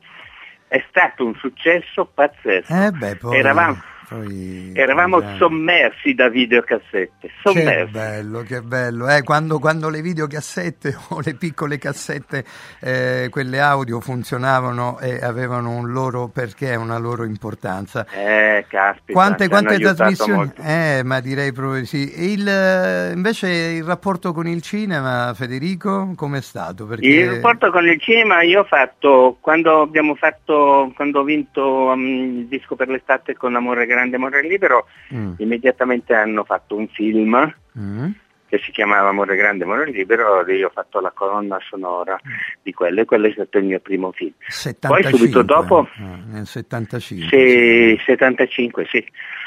è 0.67 0.83
stato 0.89 1.25
un 1.25 1.35
successo 1.35 2.09
pazzesco. 2.13 2.73
Eh 2.73 2.91
beh, 2.91 3.17
Eravamo- 3.31 3.81
poi- 4.07 4.71
Eravamo 4.73 5.21
eh. 5.21 5.35
sommersi 5.37 6.13
da 6.13 6.29
videocassette, 6.29 7.11
Che 7.19 7.31
sommersi. 7.43 7.91
bello, 7.91 8.41
che 8.41 8.61
bello. 8.61 9.09
Eh, 9.09 9.23
quando, 9.23 9.59
quando 9.59 9.89
le 9.89 10.01
videocassette 10.01 10.95
o 11.09 11.21
le 11.23 11.35
piccole 11.35 11.77
cassette, 11.77 12.45
eh, 12.79 13.27
quelle 13.29 13.59
audio 13.59 13.99
funzionavano 13.99 14.99
e 14.99 15.19
avevano 15.21 15.71
un 15.71 15.91
loro 15.91 16.29
perché, 16.29 16.75
una 16.75 16.97
loro 16.97 17.25
importanza. 17.25 18.05
Eh, 18.13 18.65
caspita, 18.69 19.11
Quante, 19.11 19.49
quante 19.49 19.77
trasmissioni? 19.77 20.51
Eh, 20.61 21.01
ma 21.03 21.19
direi 21.19 21.51
proprio 21.51 21.83
sì. 21.85 22.31
Il, 22.31 23.11
invece 23.13 23.49
il 23.49 23.83
rapporto 23.83 24.31
con 24.31 24.47
il 24.47 24.61
cinema, 24.61 25.33
Federico, 25.35 26.13
com'è 26.15 26.41
stato? 26.41 26.85
Perché... 26.85 27.05
Il 27.07 27.29
rapporto 27.33 27.71
con 27.71 27.85
il 27.85 27.99
cinema 27.99 28.41
io 28.41 28.61
ho 28.61 28.63
fatto, 28.63 29.37
quando 29.41 29.81
abbiamo 29.81 30.15
fatto, 30.15 30.91
quando 30.95 31.19
ho 31.19 31.23
vinto 31.23 31.65
um, 31.87 32.37
il 32.39 32.47
disco 32.47 32.75
per 32.75 32.87
l'estate 32.87 33.35
con 33.35 33.55
Amore 33.55 33.85
Grande, 33.85 33.95
Amore 33.97 34.41
Libero, 34.41 34.87
Mm, 35.13 35.33
immediatamente 35.37 36.13
hanno 36.13 36.43
fatto 36.43 36.75
un 36.75 36.87
film 36.89 37.55
mm. 37.79 38.09
che 38.47 38.57
si 38.57 38.71
chiamava 38.71 39.07
Amore 39.07 39.37
Grande, 39.37 39.63
Amore 39.63 39.89
Libero 39.89 40.45
e 40.45 40.55
io 40.55 40.67
ho 40.67 40.71
fatto 40.71 40.99
la 40.99 41.11
colonna 41.11 41.57
sonora 41.69 42.19
di 42.61 42.73
quello 42.73 43.01
e 43.01 43.05
quello 43.05 43.27
è 43.27 43.31
stato 43.31 43.57
il 43.57 43.65
mio 43.65 43.79
primo 43.79 44.11
film. 44.11 44.33
75, 44.47 45.09
Poi 45.09 45.17
subito 45.17 45.41
dopo, 45.43 45.87
eh, 45.97 46.29
nel 46.29 46.45
75. 46.45 47.29
sì, 47.29 48.01
75, 48.03 48.85
sì. 48.89 49.05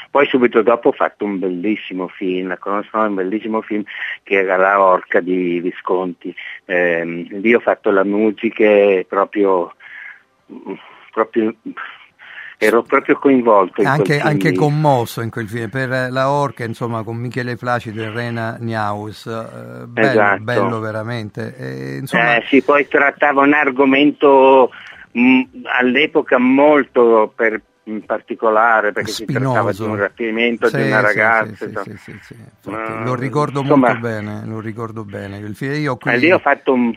Poi 0.09 0.27
subito 0.27 0.61
dopo 0.61 0.89
ho 0.89 0.93
fatto 0.93 1.25
un 1.25 1.39
bellissimo 1.39 2.07
film, 2.07 2.57
di 2.61 2.89
un 2.91 3.15
bellissimo 3.15 3.61
film 3.61 3.83
che 4.23 4.39
era 4.39 4.57
La 4.57 4.81
Orca 4.81 5.21
di 5.21 5.59
Visconti. 5.61 6.35
Ehm, 6.65 7.39
lì 7.39 7.53
ho 7.53 7.59
fatto 7.59 7.91
la 7.91 8.03
musica 8.03 8.65
proprio, 9.07 9.73
proprio 11.11 11.55
ero 12.63 12.83
proprio 12.83 13.17
coinvolto 13.17 13.81
in 13.81 13.87
quel 13.87 13.97
anche, 13.97 14.19
anche 14.19 14.53
commosso 14.53 15.21
in 15.21 15.31
quel 15.31 15.47
film. 15.49 15.67
Per 15.69 15.91
eh, 15.91 16.09
la 16.11 16.29
Orca 16.29 16.63
insomma 16.63 17.01
con 17.01 17.17
Michele 17.17 17.55
Placido 17.55 18.03
e 18.03 18.11
Rena 18.11 18.55
Niaus 18.59 19.25
eh, 19.25 19.87
bello, 19.87 20.09
Esatto. 20.11 20.43
bello 20.43 20.79
veramente. 20.79 21.55
E, 21.57 21.97
insomma 21.97 22.35
Eh, 22.35 22.45
sì, 22.49 22.61
poi 22.61 22.87
trattava 22.87 23.41
un 23.41 23.53
argomento 23.53 24.69
mh, 25.11 25.41
all'epoca 25.79 26.37
molto 26.37 27.33
per- 27.35 27.61
in 27.85 28.05
particolare 28.05 28.91
perché 28.91 29.11
si 29.11 29.25
trattava 29.25 29.69
di 29.69 29.77
spinoso. 29.77 29.89
un 29.95 29.99
rapimento 29.99 30.67
Sì, 30.67 30.75
di 30.75 30.81
una 30.83 30.97
sì, 30.99 31.03
ragazza. 31.03 31.83
sì, 31.83 31.97
sì, 31.97 32.19
sì, 32.21 32.69
Ma, 32.69 33.03
lo 33.03 33.15
ricordo 33.15 33.61
insomma, 33.61 33.87
molto 33.87 34.01
bene 34.01 34.43
lo 34.45 34.59
ricordo 34.59 35.03
bene. 35.03 35.39
Io 35.39 35.97
qui 35.97 36.19
lì 36.19 36.31
ho 36.31 36.37
fatto 36.37 36.73
un... 36.73 36.93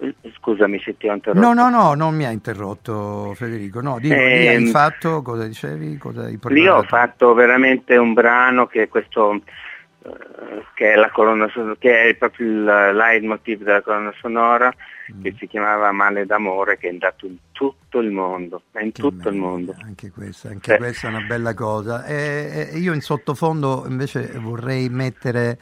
sì. 0.00 0.14
Scusami 0.36 0.80
se 0.80 0.96
ti 0.96 1.08
ho 1.08 1.12
interrotto. 1.12 1.44
no 1.46 1.52
no 1.52 1.68
no 1.68 1.94
non 1.94 2.14
mi 2.14 2.24
ha 2.24 2.30
interrotto 2.30 3.32
Federico 3.34 3.80
no 3.80 3.98
dico, 4.00 4.14
lì 4.14 4.48
hai 4.48 4.54
Ehm, 4.56 4.66
fatto 4.68 5.20
cosa 5.22 5.46
dicevi 5.46 5.96
cosa 5.98 6.22
hai 6.24 6.38
Lì 6.48 6.66
ho 6.66 6.82
fatto 6.84 7.34
veramente 7.34 7.96
un 7.96 8.12
brano 8.14 8.66
che 8.66 8.84
è 8.84 8.88
questo 8.88 9.34
eh, 10.02 10.64
che 10.74 10.92
è 10.92 10.96
la 10.96 11.10
colonna 11.10 11.46
che 11.78 12.08
è 12.08 12.14
proprio 12.14 12.46
il 12.46 12.64
leitmotiv 12.64 13.62
della 13.62 13.82
colonna 13.82 14.12
sonora, 14.20 14.72
Mm. 15.12 15.22
che 15.24 15.34
si 15.40 15.48
chiamava 15.48 15.90
Male 15.90 16.24
d'amore, 16.24 16.78
che 16.78 16.86
è 16.86 16.90
andato 16.90 17.26
in 17.26 17.34
tutto 17.50 17.98
il 17.98 18.12
mondo, 18.12 18.62
è 18.70 18.80
in 18.80 18.92
Che 18.92 19.02
tutto 19.02 19.28
il 19.28 19.34
meraviglia, 19.34 19.44
mondo. 19.44 19.74
Anche 19.84 20.10
questa, 20.12 20.48
anche 20.50 20.74
Eh. 20.74 20.76
questa 20.78 21.08
è 21.08 21.10
una 21.10 21.24
bella 21.26 21.52
cosa. 21.52 22.04
E, 22.06 22.68
e 22.72 22.78
io 22.78 22.92
in 22.94 23.00
sottofondo 23.00 23.86
invece 23.88 24.30
vorrei 24.38 24.88
mettere 24.88 25.58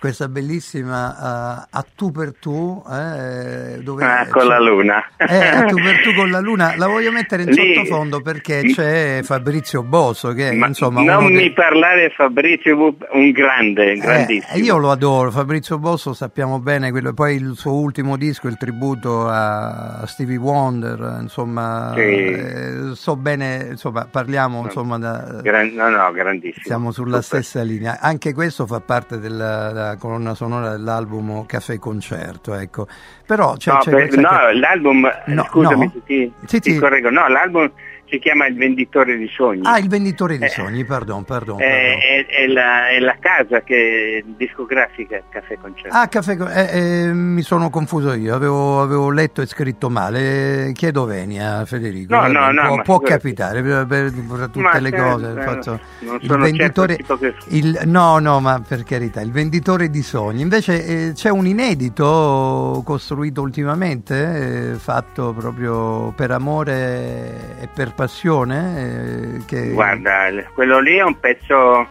questa 0.00 0.28
bellissima 0.28 1.62
eh, 1.62 1.66
A 1.70 1.84
tu 1.94 2.10
per 2.10 2.32
tu, 2.40 2.82
eh, 2.90 3.80
dove 3.82 4.02
Ah, 4.04 4.26
con 4.28 4.46
la 4.46 4.58
luna. 4.58 5.04
Eh, 5.18 5.46
A 5.46 5.64
tu 5.66 5.76
per 5.76 6.00
tu 6.02 6.14
con 6.14 6.30
la 6.30 6.40
luna, 6.40 6.74
la 6.76 6.86
voglio 6.86 7.12
mettere 7.12 7.42
in 7.42 7.50
Lì- 7.50 7.74
sottofondo 7.74 8.20
perché 8.22 8.62
c'è 8.62 9.20
Fabrizio 9.22 9.82
Bosso 9.82 10.32
che 10.32 10.52
Ma 10.52 10.66
insomma 10.68 11.02
non 11.02 11.24
mi 11.26 11.32
dei- 11.34 11.52
parlare 11.52 12.10
Fabrizio, 12.16 12.96
un 13.12 13.30
grande, 13.30 13.92
Eh, 13.92 13.96
grandissimo. 13.98 14.62
io 14.62 14.76
lo 14.78 14.90
adoro, 14.90 15.30
Fabrizio 15.30 15.78
Bosso 15.78 16.14
sappiamo 16.14 16.58
bene, 16.60 16.90
quello- 16.90 17.12
poi 17.12 17.34
il 17.36 17.52
suo 17.56 17.74
ultimo 17.74 18.16
disco, 18.16 18.48
il 18.48 18.56
tributo 18.56 19.28
a 19.28 20.02
Stevie 20.06 20.38
Wonder, 20.38 21.18
insomma, 21.20 21.92
Sì. 21.94 22.00
eh, 22.00 22.74
so 22.94 23.16
bene, 23.16 23.68
insomma, 23.72 24.06
parliamo, 24.10 24.62
insomma, 24.62 24.98
da- 24.98 25.40
Gran- 25.42 25.72
no, 25.74 25.88
no, 25.90 26.10
grandissimo. 26.12 26.64
siamo 26.64 26.90
sulla 26.90 27.20
Super. 27.20 27.42
stessa 27.42 27.62
linea. 27.62 27.98
Anche 28.00 28.32
questo 28.32 28.66
fa 28.66 28.80
parte 28.80 29.18
della, 29.18 29.68
della 29.72 29.89
colonna 29.96 30.34
sonora 30.34 30.70
dell'album 30.70 31.46
Caffè 31.46 31.78
Concerto, 31.78 32.54
ecco. 32.54 32.86
Però 33.26 33.54
c'è, 33.56 33.72
no, 33.72 33.78
c'è 33.78 33.90
per- 33.90 34.08
questa 34.08 34.20
no, 34.20 34.28
che- 34.48 34.58
l'album, 34.58 35.10
No, 35.26 35.44
scusami 35.50 35.84
no. 35.94 36.00
ti, 36.04 36.32
Sì, 36.46 36.60
ti 36.60 36.72
sì. 36.72 36.78
correggo, 36.78 37.10
no, 37.10 37.28
l'album 37.28 37.70
si 38.10 38.18
chiama 38.18 38.46
Il 38.46 38.56
venditore 38.56 39.16
di 39.16 39.28
sogni. 39.28 39.60
Ah, 39.64 39.78
il 39.78 39.88
venditore 39.88 40.36
di 40.38 40.44
Eh. 40.44 40.48
sogni, 40.48 40.84
pardon, 40.84 41.24
pardon. 41.24 41.60
È, 41.60 41.64
pardon. 41.64 42.00
è- 42.00 42.26
è 42.26 42.46
la, 42.48 42.88
è 42.90 42.98
la 42.98 43.16
casa 43.20 43.62
che, 43.62 44.24
discografica 44.36 45.22
Caffè 45.30 45.56
Concerto. 45.60 45.96
Ah, 45.96 46.08
caffè, 46.08 46.36
eh, 46.38 46.78
eh, 47.08 47.12
mi 47.12 47.42
sono 47.42 47.70
confuso 47.70 48.12
io, 48.14 48.34
avevo, 48.34 48.80
avevo 48.82 49.10
letto 49.10 49.40
e 49.42 49.46
scritto 49.46 49.88
male. 49.90 50.72
Chiedo 50.74 51.04
venia, 51.04 51.64
Federico. 51.64 52.14
No, 52.14 52.26
no, 52.26 52.50
no, 52.50 52.66
può, 52.66 52.82
può 52.82 52.98
capitare 53.00 53.62
per, 53.62 53.86
per- 53.86 54.12
per 54.12 54.46
tutte 54.48 54.60
Ma 54.60 54.78
le 54.78 54.90
certo, 54.90 55.04
cose. 55.10 55.30
eh, 55.38 55.42
faccio- 55.42 55.80
non 56.00 56.18
il 56.20 56.26
sono 56.26 56.42
venditore, 56.42 56.96
certo 56.96 57.18
che- 57.18 57.34
il- 57.48 57.80
no, 57.84 58.18
no, 58.18 58.40
ma 58.40 58.60
per 58.66 58.82
carità, 58.84 59.20
il 59.20 59.30
venditore 59.30 59.88
di 59.90 60.02
sogni. 60.02 60.40
Invece 60.42 60.84
eh, 60.84 61.12
c'è 61.14 61.30
un 61.30 61.46
inedito 61.46 62.82
costruito 62.84 63.40
ultimamente, 63.42 64.72
eh, 64.72 64.74
fatto 64.74 65.32
proprio 65.32 66.12
per 66.16 66.30
amore 66.30 67.58
e 67.60 67.68
per 67.72 67.92
passione. 68.04 69.36
eh, 69.36 69.44
che... 69.46 69.70
Guarda, 69.70 70.28
quello 70.54 70.80
lì 70.80 70.96
è 70.96 71.02
un 71.02 71.18
pezzo 71.20 71.86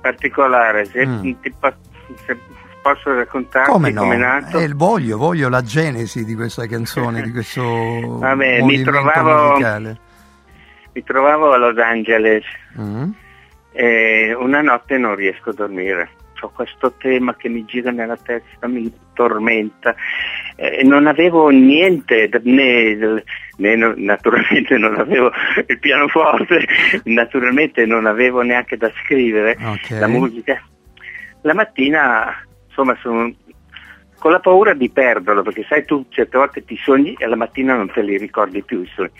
particolare, 0.00 0.84
se, 0.86 1.06
Mm. 1.06 1.20
ti 1.40 1.52
se 2.26 2.38
posso 2.82 3.14
raccontarti 3.14 3.70
Come 3.70 3.90
no? 3.90 4.02
com'è 4.02 4.16
nato. 4.16 4.58
Eh, 4.58 4.68
voglio, 4.74 5.16
voglio 5.16 5.48
la 5.48 5.62
genesi 5.62 6.24
di 6.24 6.34
questa 6.34 6.66
canzone, 6.66 7.22
di 7.22 7.30
questo 7.30 7.62
Vabbè, 8.20 8.60
mi 8.62 8.82
trovavo- 8.82 9.50
musicale. 9.50 9.98
Mi 10.92 11.02
trovavo 11.02 11.52
a 11.52 11.56
Los 11.56 11.78
Angeles 11.78 12.44
Mm. 12.78 13.10
e 13.72 14.34
una 14.38 14.60
notte 14.62 14.96
non 14.98 15.14
riesco 15.14 15.50
a 15.50 15.54
dormire. 15.54 16.10
Ho 16.40 16.50
questo 16.50 16.92
tema 16.98 17.34
che 17.36 17.48
mi 17.48 17.64
gira 17.64 17.90
nella 17.90 18.16
testa, 18.18 18.66
mi 18.68 18.92
tormenta. 19.14 19.94
Eh, 20.56 20.82
non 20.84 21.06
avevo 21.06 21.48
niente, 21.48 22.28
né, 22.42 23.22
né 23.56 23.76
naturalmente 23.76 24.76
non 24.78 24.98
avevo 24.98 25.30
il 25.66 25.78
pianoforte, 25.78 26.66
naturalmente 27.04 27.86
non 27.86 28.06
avevo 28.06 28.42
neanche 28.42 28.76
da 28.76 28.90
scrivere 29.02 29.56
Ok. 29.62 29.90
la 29.90 30.06
musica. 30.08 30.62
La 31.42 31.54
mattina, 31.54 32.34
insomma, 32.68 32.96
sono 33.00 33.32
con 34.18 34.32
la 34.32 34.40
paura 34.40 34.72
di 34.72 34.88
perderlo, 34.88 35.42
perché 35.42 35.64
sai 35.68 35.84
tu 35.84 36.06
certe 36.08 36.38
volte 36.38 36.64
ti 36.64 36.76
sogni 36.82 37.14
e 37.18 37.26
la 37.26 37.36
mattina 37.36 37.74
non 37.76 37.90
te 37.92 38.00
li 38.02 38.16
ricordi 38.16 38.62
più 38.62 38.80
i 38.80 38.90
sogni. 38.94 39.10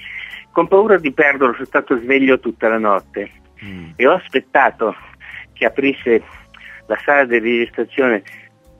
Con 0.50 0.66
paura 0.68 0.96
di 0.96 1.12
perderlo 1.12 1.52
sono 1.52 1.66
stato 1.66 1.98
sveglio 1.98 2.38
tutta 2.40 2.68
la 2.68 2.78
notte 2.78 3.30
Mm. 3.64 3.90
e 3.96 4.06
ho 4.06 4.12
aspettato 4.12 4.94
che 5.54 5.64
aprisse 5.64 6.22
la 6.86 6.98
sala 7.04 7.24
di 7.24 7.38
registrazione 7.38 8.22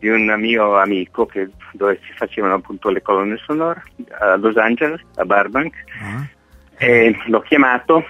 di 0.05 0.11
un 0.11 0.35
mio 0.39 0.77
amico 0.79 1.25
che- 1.25 1.49
dove 1.73 1.99
si 2.05 2.13
facevano 2.13 2.55
appunto 2.55 2.91
le 2.91 3.01
colonne 3.01 3.39
sonore 3.39 3.83
a 4.21 4.37
Los 4.37 4.55
Angeles, 4.59 5.01
a 5.17 5.25
Burbank, 5.25 5.75
Ah. 6.03 6.27
e 6.77 7.17
l'ho 7.27 7.41
chiamato 7.41 8.05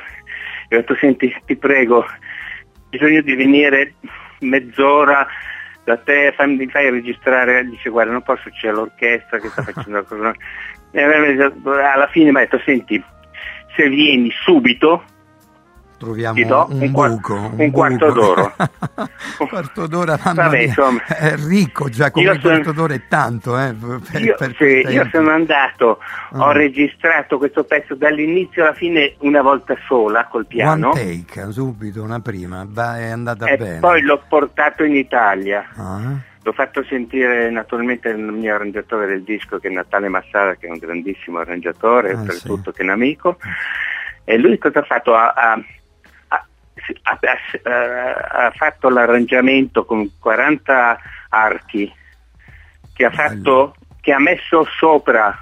e 0.68 0.74
ho 0.76 0.80
detto 0.80 0.96
senti 0.96 1.33
ti 1.46 1.54
prego 1.54 1.98
ho 1.98 2.07
bisogno 2.90 3.20
di 3.20 3.37
venire 3.37 3.94
mezz'ora 4.40 5.24
da 5.85 5.96
te 5.98 6.33
fammi, 6.37 6.57
mi 6.57 6.66
fai 6.68 6.90
registrare. 6.90 7.64
Dice 7.64 7.90
guarda 7.90 8.11
non 8.12 8.22
posso 8.22 8.50
c'è 8.50 8.72
l'orchestra 8.72 9.38
che 9.38 9.48
sta 9.50 9.62
facendo 9.70 9.98
la 9.98 10.02
cosa. 10.02 10.35
E 10.90 11.02
alla 11.02 12.09
fine 12.09 12.30
mi 12.33 12.38
ha 12.38 12.40
detto 12.40 12.61
senti 12.64 13.00
se 13.76 13.88
vieni 13.88 14.30
subito 14.33 15.04
Troviamo 15.96 16.44
do 16.44 16.66
un, 16.70 16.80
un 16.83 16.90
buco. 16.90 17.52
un 17.57 17.70
quarto 17.70 18.07
buco. 18.07 18.12
d'oro. 18.20 18.54
un 19.38 19.48
quarto 19.48 19.87
d'ora, 19.87 20.18
mamma 20.22 20.42
Vabbè, 20.42 20.59
insomma. 20.59 21.02
È 21.07 21.35
ricco 21.37 21.88
già 21.88 22.11
come 22.11 22.28
un 22.30 22.40
quarto 22.40 22.72
d'ora 22.72 22.94
è 22.94 23.02
tanto. 23.09 23.59
Eh, 23.59 23.74
per- 23.74 24.20
io, 24.20 24.35
per 24.37 24.48
sì, 24.50 24.54
quei 24.57 24.87
io 24.94 25.09
sono 25.12 25.30
andato 25.30 25.98
ho 26.33 26.44
Ah. 26.44 26.52
registrato 26.52 27.38
questo 27.38 27.64
pezzo 27.64 27.94
dall'inizio 27.94 28.64
alla 28.64 28.74
fine 28.74 29.14
una 29.20 29.40
volta 29.42 29.76
sola 29.87 30.26
col 30.26 30.46
piano 30.46 30.90
One 30.90 31.00
take, 31.24 31.52
subito, 31.52 32.02
una 32.02 32.20
prima, 32.20 32.66
va, 32.68 32.98
è 32.98 33.09
andata 33.09 33.46
e 33.46 33.57
bene. 33.57 33.78
poi 33.80 34.02
l'ho 34.02 34.22
portato 34.28 34.83
in 34.85 34.94
Italia 34.96 35.64
Ah, 35.76 36.00
L'ho 36.42 36.52
fatto 36.52 36.85
sentire 36.85 37.48
naturalmente 37.50 38.09
il 38.11 38.18
mio 38.18 38.54
arrangiatore 38.54 39.07
del 39.07 39.22
disco 39.22 39.59
che 39.59 39.68
è 39.68 39.70
Natale 39.70 40.09
Massara, 40.09 40.57
che 40.57 40.66
è 40.66 40.70
un 40.70 40.76
grandissimo 40.78 41.38
arrangiatore, 41.38 42.11
Ah, 42.12 42.18
oltretutto 42.18 42.70
che 42.72 42.83
è 42.83 42.85
un 42.85 42.90
amico. 42.90 43.38
E 44.24 44.37
lui 44.37 44.59
cosa 44.59 44.80
ha 44.80 44.83
fatto? 44.83 45.14
Ha, 45.14 45.33
ha- 45.35 45.62
ha- 47.03 47.18
ha- 47.20 47.70
ha- 47.70 48.47
ha 48.47 48.51
fatto 48.51 48.88
l'arrangiamento 48.88 49.85
con 49.85 50.11
40 50.18 50.99
archi 51.31 51.92
che 52.92 53.05
ha, 53.05 53.11
fatto, 53.11 53.75
che 54.01 54.12
ha 54.12 54.20
messo 54.20 54.64
sopra, 54.79 55.37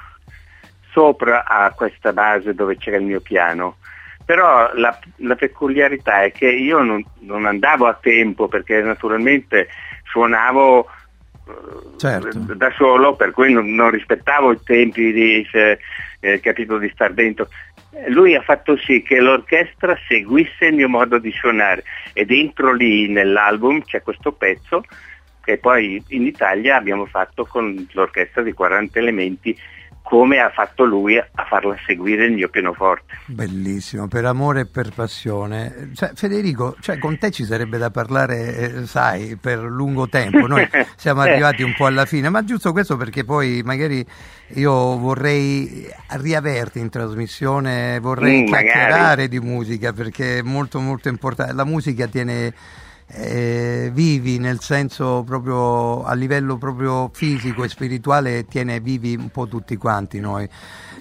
sopra 0.90 1.44
a 1.44 1.70
questa 1.72 2.12
base 2.12 2.54
dove 2.54 2.76
c'era 2.76 2.96
il 2.96 3.04
mio 3.04 3.20
piano. 3.20 3.76
Però 4.24 4.70
la, 4.74 4.96
la 5.16 5.34
peculiarità 5.34 6.22
è 6.22 6.32
che 6.32 6.48
io 6.48 6.80
non, 6.82 7.04
non 7.20 7.44
andavo 7.44 7.86
a 7.86 7.98
tempo 8.00 8.48
perché 8.48 8.80
naturalmente 8.80 9.68
suonavo 10.04 10.86
eh, 11.48 11.98
Certo. 11.98 12.38
da 12.54 12.70
solo, 12.76 13.16
per 13.16 13.32
cui 13.32 13.52
non, 13.52 13.74
non 13.74 13.90
rispettavo 13.90 14.52
i 14.52 14.60
tempi 14.62 15.12
di, 15.12 15.46
se- 15.50 15.78
eh, 16.20 16.40
capito, 16.40 16.78
di 16.78 16.88
star 16.94 17.12
dentro. 17.12 17.48
Lui 18.08 18.34
ha 18.34 18.40
fatto 18.40 18.76
sì 18.78 19.02
che 19.02 19.20
l'orchestra 19.20 19.96
seguisse 20.08 20.66
il 20.66 20.74
mio 20.74 20.88
modo 20.88 21.18
di 21.18 21.30
suonare 21.30 21.84
e 22.14 22.24
dentro 22.24 22.72
lì 22.72 23.06
nell'album 23.08 23.82
c'è 23.82 24.02
questo 24.02 24.32
pezzo 24.32 24.82
che 25.42 25.58
poi 25.58 26.02
in 26.08 26.26
Italia 26.26 26.76
abbiamo 26.76 27.04
fatto 27.04 27.44
con 27.44 27.86
l'orchestra 27.92 28.42
di 28.42 28.52
40 28.52 28.98
elementi 28.98 29.56
come 30.02 30.38
ha 30.40 30.50
fatto 30.50 30.84
lui 30.84 31.16
a 31.16 31.26
farla 31.48 31.76
seguire 31.86 32.26
il 32.26 32.32
mio 32.32 32.48
pianoforte. 32.48 33.14
bellissimo, 33.26 34.08
per 34.08 34.24
amore 34.26 34.60
e 34.60 34.66
per 34.66 34.90
passione. 34.94 35.90
Cioè, 35.94 36.10
Federico, 36.14 36.76
cioè, 36.80 36.98
con 36.98 37.16
te 37.18 37.30
ci 37.30 37.44
sarebbe 37.44 37.78
da 37.78 37.90
parlare, 37.90 38.56
eh, 38.56 38.86
sai, 38.86 39.36
per 39.40 39.60
lungo 39.60 40.08
tempo. 40.08 40.46
Noi 40.46 40.68
siamo 40.96 41.20
arrivati 41.22 41.62
un 41.62 41.72
po' 41.76 41.86
alla 41.86 42.04
fine, 42.04 42.28
ma 42.28 42.44
giusto 42.44 42.72
questo 42.72 42.96
perché 42.96 43.24
poi 43.24 43.62
magari 43.64 44.04
io 44.54 44.98
vorrei 44.98 45.88
riaverti 46.08 46.78
in 46.78 46.90
trasmissione, 46.90 47.98
vorrei 48.00 48.42
Mm, 48.42 48.48
magari. 48.48 48.66
chiacchierare 48.68 49.28
di 49.28 49.40
musica 49.40 49.92
perché 49.92 50.38
è 50.38 50.42
molto 50.42 50.80
molto 50.80 51.08
importante. 51.08 51.52
La 51.54 51.64
musica 51.64 52.06
tiene 52.06 52.52
eh, 53.14 53.90
vivi 53.92 54.38
nel 54.38 54.60
senso 54.60 55.22
proprio 55.26 56.04
a 56.04 56.14
livello 56.14 56.56
proprio 56.56 57.10
fisico 57.12 57.64
e 57.64 57.68
spirituale 57.68 58.46
tiene 58.46 58.80
vivi 58.80 59.14
un 59.16 59.28
po' 59.30 59.46
tutti 59.48 59.76
quanti 59.76 60.18
noi. 60.20 60.48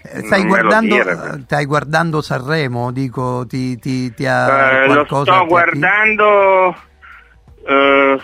Eh, 0.04 0.24
Stai 0.26 0.41
lo 0.41 0.47
guardando, 0.47 0.95
eh, 0.95 1.41
stai 1.45 1.65
guardando 1.65 2.21
Sanremo? 2.21 2.91
Dico, 2.91 3.45
ti, 3.47 3.78
ti, 3.80 4.13
ti 4.13 4.26
ha 4.26 4.47
Eh, 4.47 4.86
lo 4.86 4.86
qualcosa 4.88 5.34
sto 5.34 5.43
ti- 5.43 5.47
guardando. 5.47 6.76
eh, 7.67 8.19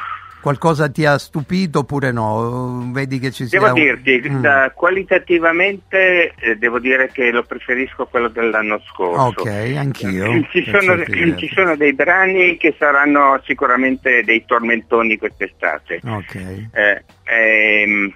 qualcosa 0.47 0.89
ti 0.89 1.05
ha 1.05 1.17
stupito 1.17 1.79
oppure 1.79 2.13
no? 2.13 2.89
Vedi 2.93 3.19
che 3.19 3.31
ci 3.31 3.47
sia 3.47 3.59
Devo 3.59 3.73
un- 3.73 3.81
dirti, 3.81 4.29
Mm. 4.29 4.45
qualitativamente 4.73 6.33
eh, 6.39 6.55
devo 6.55 6.79
dire 6.79 7.09
che 7.11 7.31
lo 7.31 7.43
preferisco 7.43 8.05
quello 8.05 8.29
dell'anno 8.29 8.79
scorso. 8.87 9.41
Ok, 9.41 9.73
anch'io. 9.77 10.41
Ci 10.49 10.63
sono, 10.63 11.03
ci 11.37 11.51
sono 11.53 11.75
dei 11.75 11.93
brani 11.93 12.55
che 12.55 12.73
saranno 12.79 13.41
sicuramente 13.45 14.23
dei 14.23 14.45
tormentoni 14.45 15.17
quest'estate. 15.17 15.99
Ok. 16.05 16.35
Eh, 16.71 17.03
ehm, 17.25 18.11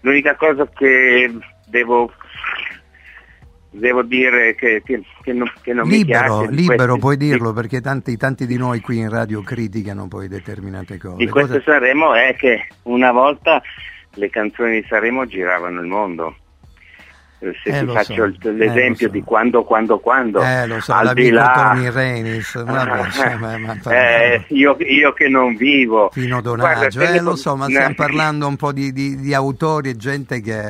l'unica 0.00 0.34
cosa 0.36 0.68
che 0.76 1.32
devo 1.66 2.12
devo 3.72 4.02
dire 4.02 4.54
che, 4.56 4.82
che- 4.84 5.02
che 5.22 5.32
non, 5.32 5.50
che 5.62 5.72
non 5.72 5.86
mi 5.86 5.98
Libero, 5.98 6.38
piace. 6.40 6.50
di 6.50 6.56
libero 6.56 6.76
questi- 6.84 7.00
puoi 7.00 7.16
di- 7.16 7.26
dirlo 7.28 7.52
perché 7.52 7.80
tanti, 7.80 8.16
tanti 8.16 8.46
di 8.46 8.56
noi 8.56 8.80
qui 8.80 8.98
in 8.98 9.08
radio 9.08 9.42
criticano 9.42 10.08
poi 10.08 10.26
determinate 10.28 10.98
cose. 10.98 11.16
di 11.16 11.28
questo 11.28 11.58
Cosa- 11.58 11.72
Sanremo 11.72 12.14
è 12.14 12.34
che 12.36 12.66
una 12.84 13.12
volta 13.12 13.62
le 14.14 14.28
canzoni 14.30 14.80
di 14.80 14.86
Sanremo 14.88 15.24
giravano 15.26 15.80
il 15.80 15.86
mondo. 15.86 16.34
Eh, 17.42 17.54
Se 17.64 17.70
Eh, 17.70 17.86
ti 17.86 17.92
faccio 17.92 18.32
so, 18.38 18.50
l'esempio 18.50 19.06
eh, 19.06 19.08
so. 19.08 19.08
di 19.08 19.22
quando, 19.22 19.64
quando, 19.64 19.98
quando. 19.98 20.42
Eh, 20.42 20.66
lo 20.66 20.78
so, 20.80 20.92
al 20.92 21.14
di 21.14 21.30
l'amico 21.30 21.36
là- 21.36 21.72
Tony 21.72 21.90
Renis, 21.90 22.50
cioè, 23.82 23.94
Eh, 23.94 24.44
io, 24.48 24.76
io 24.80 25.12
che 25.14 25.28
non 25.28 25.54
vivo. 25.56 26.10
Pino 26.12 26.42
Guarda, 26.42 26.64
Donaggio, 26.74 27.00
se 27.00 27.14
eh, 27.14 27.20
lo 27.22 27.36
so, 27.36 27.56
ma 27.56 27.64
stiamo 27.64 27.94
parlando 27.94 28.46
un 28.46 28.56
po' 28.56 28.72
di, 28.72 28.92
di- 28.92 29.16
di 29.16 29.32
autori 29.32 29.88
e 29.88 29.96
gente 29.96 30.42
che, 30.42 30.62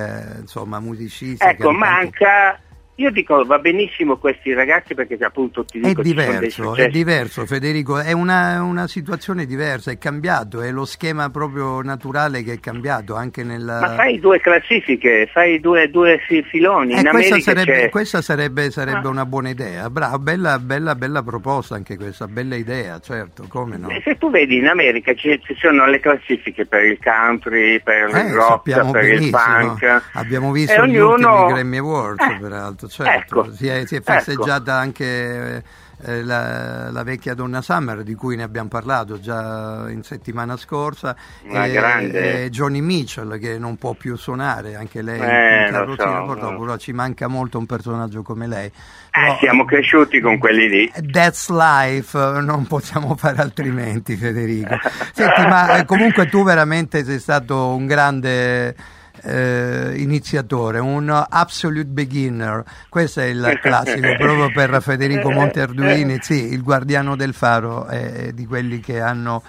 insomma, 0.43 0.79
musicisti. 0.79 1.45
Ecco, 1.45 1.73
manca. 1.73 2.57
Io 3.01 3.11
dico 3.11 3.45
va 3.47 3.59
benissimo 3.59 4.19
questi 4.19 4.53
ragazzi 4.53 4.95
perché 4.95 5.17
appunto 5.25 5.65
ti 5.65 5.79
È 5.81 5.89
dico 5.89 6.03
dei 6.03 6.13
diverso, 6.13 6.75
è 6.77 6.89
diverso 6.89 7.47
Federico, 7.47 7.99
è 7.99 8.13
una, 8.13 8.61
una 8.63 8.87
situazione 8.87 9.47
diversa, 9.47 9.91
è 9.91 9.97
cambiato, 9.97 10.61
è 10.61 10.71
lo 10.71 10.85
schema 10.85 11.31
proprio 11.31 11.81
naturale 11.81 12.43
che 12.43 12.53
è 12.55 12.61
cambiato 12.61 13.15
anche 13.17 13.43
nella... 13.43 13.81
Ma 13.81 13.95
fai 13.95 14.19
due 14.21 14.39
classifiche, 14.41 15.27
fai 15.33 15.61
due, 15.61 15.89
due 15.89 16.19
fi- 16.27 16.43
filoni. 16.43 16.93
Eh, 16.93 17.01
In 17.01 17.09
questa 17.09 17.35
America 17.37 17.41
sarebbe, 17.63 17.89
questa 17.89 18.21
sarebbe, 18.21 18.71
sarebbe 18.71 19.07
Ah. 19.07 19.11
una 19.11 19.25
buona 19.25 19.49
idea, 19.49 19.89
bravo, 19.89 20.19
bella, 20.19 20.59
bella, 20.59 20.95
bella 20.95 21.23
proposta 21.23 21.77
anche 21.77 21.97
questa, 21.97 22.27
bella 22.27 22.55
idea, 22.57 23.01
certo, 23.01 23.47
come 23.49 23.79
no? 23.79 23.89
E 23.89 24.03
Se 24.05 24.19
tu 24.19 24.31
vedi 24.31 24.59
in 24.59 24.67
America 24.67 25.15
ci, 25.15 25.41
ci 25.43 25.55
sono 25.59 25.87
le 25.87 26.01
classifiche 26.01 26.67
per 26.67 26.85
il 26.85 26.99
country, 27.03 27.81
per 27.81 28.15
Eh, 28.15 28.27
il 28.27 28.33
rock, 28.35 28.63
per 28.91 29.05
il 29.05 29.19
benissimo. 29.31 29.39
punk. 29.79 30.03
Abbiamo 30.13 30.53
visto 30.53 30.83
E 30.83 30.87
gli 30.89 30.99
ognuno- 30.99 31.47
Grammy 31.47 31.79
Awards, 31.79 32.23
Eh, 32.27 32.39
peraltro, 32.39 32.89
certo. 32.90 33.40
ecco, 33.44 33.55
si, 33.55 33.66
è, 33.68 33.85
si 33.87 33.94
è 33.94 33.98
ecco. 33.98 34.12
festeggiata 34.12 34.74
anche 34.74 35.64
eh, 36.03 36.22
la, 36.22 36.90
la 36.90 37.03
vecchia 37.03 37.35
Donna 37.35 37.61
Summer, 37.61 38.03
di 38.03 38.14
cui 38.14 38.35
ne 38.37 38.42
abbiamo 38.42 38.68
parlato 38.68 39.20
già 39.20 39.87
in 39.90 40.03
settimana 40.03 40.57
scorsa, 40.57 41.14
Una 41.44 41.66
e, 41.66 41.72
grande. 41.72 42.44
e 42.44 42.50
Johnny 42.50 42.81
Mitchell 42.81 43.38
che 43.38 43.59
non 43.59 43.76
può 43.76 43.92
più 43.92 44.16
suonare, 44.16 44.76
anche 44.76 45.03
lei 45.03 45.20
Eh, 45.20 45.66
in 45.66 45.72
carrozzina 45.72 46.18
so, 46.20 46.24
purtroppo, 46.24 46.64
no. 46.64 46.79
ci 46.79 46.92
manca 46.92 47.26
molto 47.29 47.59
un 47.59 47.66
personaggio 47.66 48.22
come 48.22 48.46
lei. 48.46 48.66
Eh, 48.66 48.72
Però- 49.11 49.38
siamo 49.38 49.64
cresciuti 49.64 50.20
con 50.20 50.38
quelli 50.38 50.68
lì. 50.68 50.92
That's 51.11 51.50
life, 51.50 52.16
non 52.40 52.66
possiamo 52.66 53.14
fare 53.16 53.42
altrimenti 53.42 54.16
Federico. 54.16 54.76
Senti, 55.12 55.42
ma 55.46 55.76
eh, 55.79 55.85
comunque 55.85 56.29
tu 56.29 56.42
veramente 56.44 57.05
sei 57.05 57.18
stato 57.18 57.74
un 57.74 57.87
grande 57.87 58.74
eh, 59.23 59.95
iniziatore, 59.97 60.79
un 60.79 61.09
absolute 61.29 61.89
beginner, 61.89 62.65
questo 62.89 63.21
è 63.21 63.25
il 63.25 63.59
classico 63.61 64.15
proprio 64.19 64.51
per 64.53 64.81
Federico 64.83 65.31
Monterduini, 65.31 66.19
sì, 66.21 66.53
il 66.53 66.63
guardiano 66.63 67.17
del 67.17 67.35
faro 67.35 67.87
è 67.87 68.33
di 68.33 68.47
quelli 68.47 68.81
che 68.81 69.01
hanno 69.01 69.43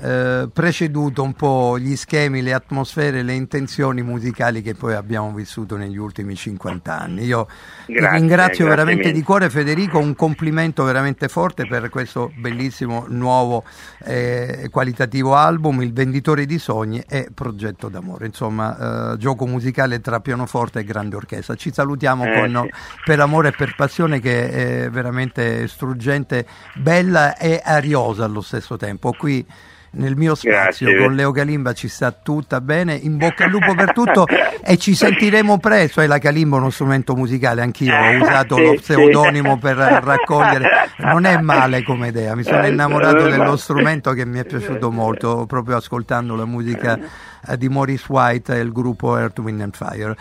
eh, 0.00 0.48
preceduto 0.52 1.22
un 1.22 1.34
po' 1.34 1.78
gli 1.78 1.96
schemi, 1.96 2.42
le 2.42 2.52
atmosfere, 2.52 3.22
le 3.22 3.34
intenzioni 3.34 4.02
musicali 4.02 4.62
che 4.62 4.74
poi 4.74 4.94
abbiamo 4.94 5.32
vissuto 5.32 5.76
negli 5.76 5.96
ultimi 5.96 6.34
50 6.36 6.98
anni. 6.98 7.24
Io 7.24 7.46
ti 7.92 7.92
Grazie, 7.92 8.10
ringrazio 8.10 8.66
grazie 8.66 8.66
veramente 8.66 9.10
mille. 9.10 9.12
di 9.12 9.22
cuore 9.22 9.50
Federico, 9.50 9.98
un 9.98 10.14
complimento 10.14 10.84
veramente 10.84 11.28
forte 11.28 11.66
per 11.66 11.88
questo 11.88 12.32
bellissimo 12.34 13.06
nuovo 13.08 13.64
e 14.04 14.68
qualitativo 14.70 15.34
album, 15.34 15.82
Il 15.82 15.92
venditore 15.92 16.46
di 16.46 16.58
sogni 16.58 17.02
e 17.08 17.28
Progetto 17.34 17.88
d'amore, 17.88 18.26
insomma 18.26 19.12
eh, 19.12 19.16
gioco 19.18 19.46
musicale 19.46 20.00
tra 20.00 20.20
pianoforte 20.20 20.80
e 20.80 20.84
grande 20.84 21.16
orchestra. 21.16 21.54
Ci 21.54 21.72
salutiamo 21.72 22.24
Eh, 22.24 22.30
con 22.30 22.62
sì. 22.62 22.68
Per 23.04 23.20
amore 23.20 23.48
e 23.48 23.52
per 23.52 23.74
passione 23.74 24.20
che 24.20 24.84
è 24.84 24.90
veramente 24.90 25.66
struggente, 25.68 26.46
bella 26.74 27.36
e 27.36 27.60
ariosa 27.64 28.24
allo 28.24 28.40
stesso 28.42 28.76
tempo. 28.76 29.12
Qui 29.12 29.44
nel 29.92 30.16
mio 30.16 30.34
spazio 30.34 30.86
Grazie. 30.86 31.04
con 31.04 31.14
Leo 31.14 31.30
Calimba 31.32 31.72
ci 31.72 31.88
sta 31.88 32.12
tutta 32.12 32.60
bene, 32.60 32.94
in 32.94 33.16
bocca 33.16 33.44
al 33.44 33.50
lupo 33.50 33.74
per 33.74 33.92
tutto 33.92 34.26
e 34.26 34.76
ci 34.76 34.94
sentiremo 34.94 35.58
presto. 35.58 36.00
E 36.00 36.06
la 36.06 36.18
Calimba 36.18 36.56
è 36.56 36.60
uno 36.60 36.70
strumento 36.70 37.14
musicale, 37.14 37.62
anch'io 37.62 37.94
ho 37.94 38.20
usato 38.20 38.56
Sì, 38.56 38.62
lo 38.62 38.70
sì. 38.72 38.78
pseudonimo 38.78 39.58
per 39.58 39.76
raccogliere, 39.76 40.68
non 40.98 41.24
è 41.24 41.38
male 41.40 41.82
come 41.82 42.08
idea, 42.08 42.34
mi 42.34 42.42
sono 42.42 42.66
innamorato 42.66 43.28
dello 43.28 43.56
strumento 43.56 44.12
che 44.12 44.24
mi 44.24 44.38
è 44.38 44.44
piaciuto 44.44 44.90
molto 44.90 45.46
proprio 45.46 45.76
ascoltando 45.76 46.34
la 46.34 46.44
musica 46.44 46.98
eh, 47.46 47.56
di 47.56 47.68
Maurice 47.68 48.04
White 48.08 48.54
e 48.54 48.60
il 48.60 48.72
gruppo 48.72 49.16
Earth, 49.16 49.38
Wind 49.38 49.60
and 49.60 49.74
Fire. 49.74 50.16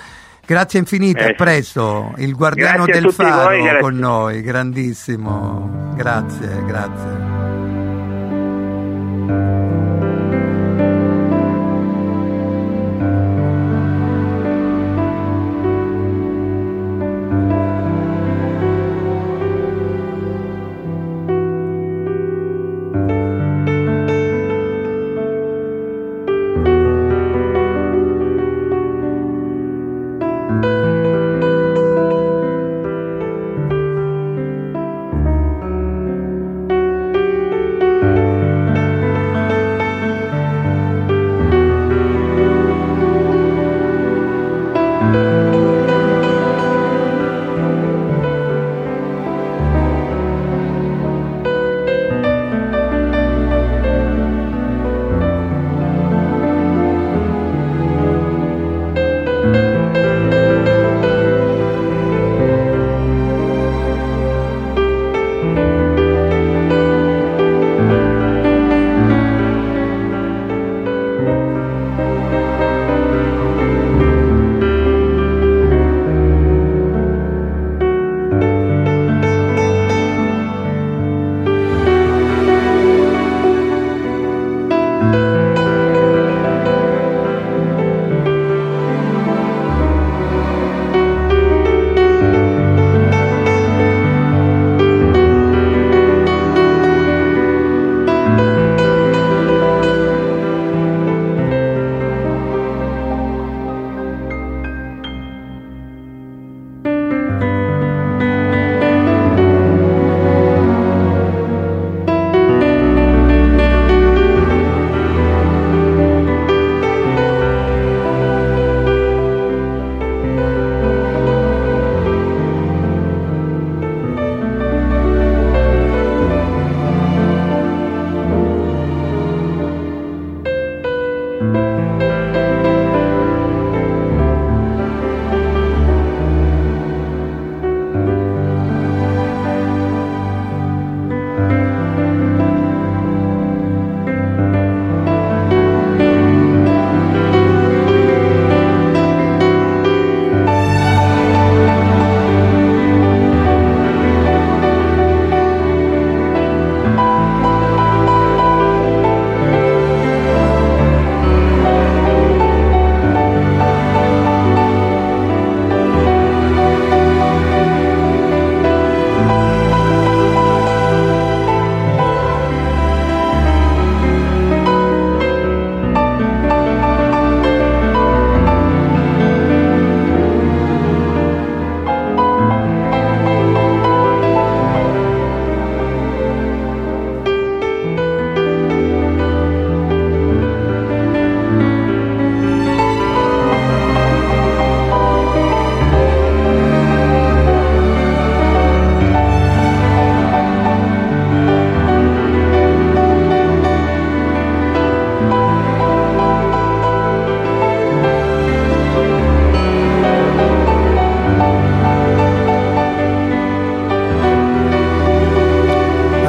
Grazie 0.45 0.79
infinite, 0.79 1.23
a 1.25 1.27
Eh, 1.27 1.35
presto, 1.35 2.13
il 2.17 2.33
guardiano 2.33 2.83
a 2.83 2.85
del 2.85 3.11
faro 3.11 3.49
voi, 3.57 3.79
con 3.81 3.95
noi, 3.97 4.41
grandissimo, 4.41 5.91
grazie, 5.95 6.63
grazie. 6.65 7.76
Thank 9.27 9.61
you. 9.61 9.66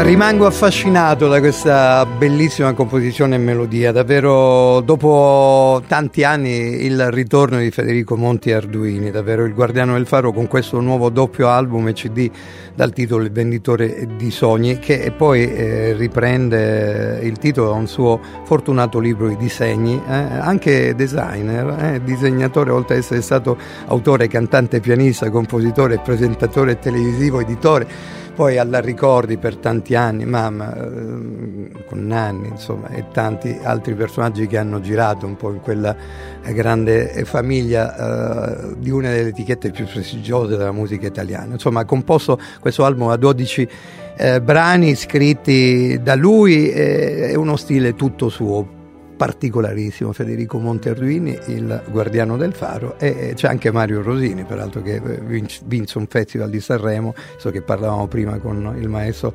Rimango 0.08 0.46
affascinato 0.46 1.28
da 1.28 1.38
questa 1.38 2.06
bellissima 2.06 2.72
composizione 2.72 3.34
e 3.34 3.38
melodia, 3.38 3.92
davvero 3.92 4.80
dopo 4.80 5.82
tanti 5.86 6.24
anni 6.24 6.82
il 6.86 7.10
ritorno 7.10 7.58
di 7.58 7.70
Federico 7.70 8.16
Monti 8.16 8.50
Arduini, 8.50 9.10
davvero 9.10 9.44
il 9.44 9.52
guardiano 9.52 9.92
del 9.92 10.06
faro 10.06 10.32
con 10.32 10.46
questo 10.46 10.80
nuovo 10.80 11.10
doppio 11.10 11.48
album 11.48 11.88
e 11.88 11.92
CD 11.92 12.30
dal 12.74 12.94
titolo 12.94 13.22
Il 13.22 13.32
venditore 13.32 14.08
di 14.16 14.30
sogni 14.30 14.78
che 14.78 15.12
poi 15.14 15.52
eh, 15.52 15.92
riprende 15.92 17.20
il 17.22 17.36
titolo 17.36 17.68
da 17.68 17.74
un 17.74 17.86
suo 17.86 18.18
fortunato 18.44 19.00
libro 19.00 19.28
di 19.28 19.36
disegni, 19.36 20.00
eh, 20.08 20.12
anche 20.14 20.94
designer, 20.94 21.84
eh, 21.84 22.00
disegnatore 22.02 22.70
oltre 22.70 22.94
ad 22.94 23.00
essere 23.02 23.20
stato 23.20 23.58
autore, 23.88 24.26
cantante, 24.26 24.80
pianista, 24.80 25.28
compositore, 25.28 25.98
presentatore 25.98 26.78
televisivo, 26.78 27.40
editore 27.40 28.26
poi 28.38 28.56
alla 28.56 28.78
ricordi 28.78 29.36
per 29.36 29.56
tanti 29.56 29.96
anni, 29.96 30.24
mamma, 30.24 30.72
ehm, 30.72 31.86
con 31.88 32.06
Nanni, 32.06 32.46
insomma, 32.46 32.86
e 32.86 33.06
tanti 33.12 33.58
altri 33.60 33.94
personaggi 33.94 34.46
che 34.46 34.56
hanno 34.56 34.78
girato 34.80 35.26
un 35.26 35.34
po' 35.34 35.50
in 35.50 35.60
quella 35.60 35.96
grande 36.44 37.24
famiglia 37.24 37.96
eh, 37.96 38.76
di 38.78 38.90
una 38.90 39.10
delle 39.10 39.30
etichette 39.30 39.72
più 39.72 39.86
prestigiose 39.86 40.56
della 40.56 40.70
musica 40.70 41.08
italiana. 41.08 41.54
Insomma, 41.54 41.80
ha 41.80 41.84
composto 41.84 42.38
questo 42.60 42.84
album 42.84 43.08
a 43.08 43.16
12 43.16 43.68
eh, 44.16 44.40
brani 44.40 44.94
scritti 44.94 46.00
da 46.00 46.14
lui 46.14 46.70
e 46.70 47.34
uno 47.34 47.56
stile 47.56 47.96
tutto 47.96 48.28
suo 48.28 48.77
particolarissimo 49.18 50.12
Federico 50.12 50.60
Monterruini, 50.60 51.36
il 51.48 51.82
guardiano 51.90 52.36
del 52.36 52.54
faro, 52.54 52.96
e 53.00 53.32
c'è 53.34 53.48
anche 53.48 53.72
Mario 53.72 54.00
Rosini, 54.00 54.44
peraltro 54.44 54.80
che 54.80 55.00
vinse 55.00 55.98
un 55.98 56.06
festival 56.06 56.48
di 56.48 56.60
Sanremo, 56.60 57.14
so 57.36 57.50
che 57.50 57.60
parlavamo 57.60 58.06
prima 58.06 58.38
con 58.38 58.76
il 58.78 58.88
maestro 58.88 59.34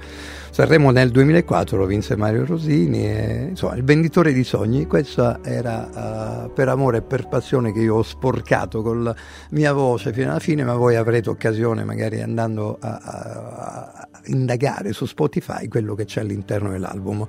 Sanremo 0.54 0.92
nel 0.92 1.10
2004, 1.10 1.78
lo 1.78 1.88
vinse 1.88 2.16
Mario 2.16 2.46
Rosini, 2.46 3.08
e, 3.08 3.46
insomma 3.50 3.74
il 3.74 3.84
venditore 3.84 4.32
di 4.34 4.44
sogni, 4.44 4.86
questa 4.86 5.40
era 5.44 6.44
uh, 6.46 6.54
per 6.54 6.68
amore 6.68 6.98
e 6.98 7.02
per 7.02 7.28
passione 7.28 7.72
che 7.74 7.80
io 7.80 7.96
ho 7.96 8.04
sporcato 8.04 8.84
con 8.84 9.02
la 9.02 9.16
mia 9.50 9.74
voce 9.74 10.14
fino 10.14 10.30
alla 10.30 10.40
fine, 10.40 10.64
ma 10.64 10.76
voi 10.76 10.96
avrete 10.96 11.32
occasione 11.32 11.84
magari 11.84 12.22
andando 12.22 12.78
a, 12.80 13.00
a, 13.02 14.08
a 14.12 14.22
indagare 14.26 14.94
su 14.94 15.08
Spotify 15.08 15.68
quello 15.68 15.96
che 15.96 16.06
c'è 16.06 16.22
all'interno 16.22 16.70
dell'album. 16.70 17.26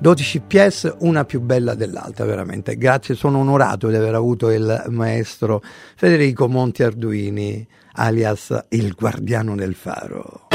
12 0.00 0.40
PS, 0.40 0.96
una 0.98 1.24
più 1.24 1.40
bella 1.42 1.74
dell'altra, 1.74 2.24
veramente. 2.24 2.76
Grazie, 2.76 3.14
sono 3.14 3.38
onorato 3.38 3.86
di 3.86 3.94
aver 3.94 4.16
avuto 4.16 4.50
il 4.50 4.86
maestro 4.88 5.62
Federico 5.94 6.48
Monti 6.48 6.82
Arduini, 6.82 7.64
alias 7.92 8.64
il 8.70 8.94
guardiano 8.94 9.54
del 9.54 9.76
faro. 9.76 10.48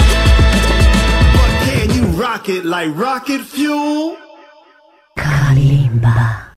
Can 1.65 1.89
you 1.91 2.05
rock 2.21 2.49
it 2.49 2.65
like 2.65 2.95
rocket 2.95 3.41
fuel? 3.41 4.17
Kalimba. 5.17 6.39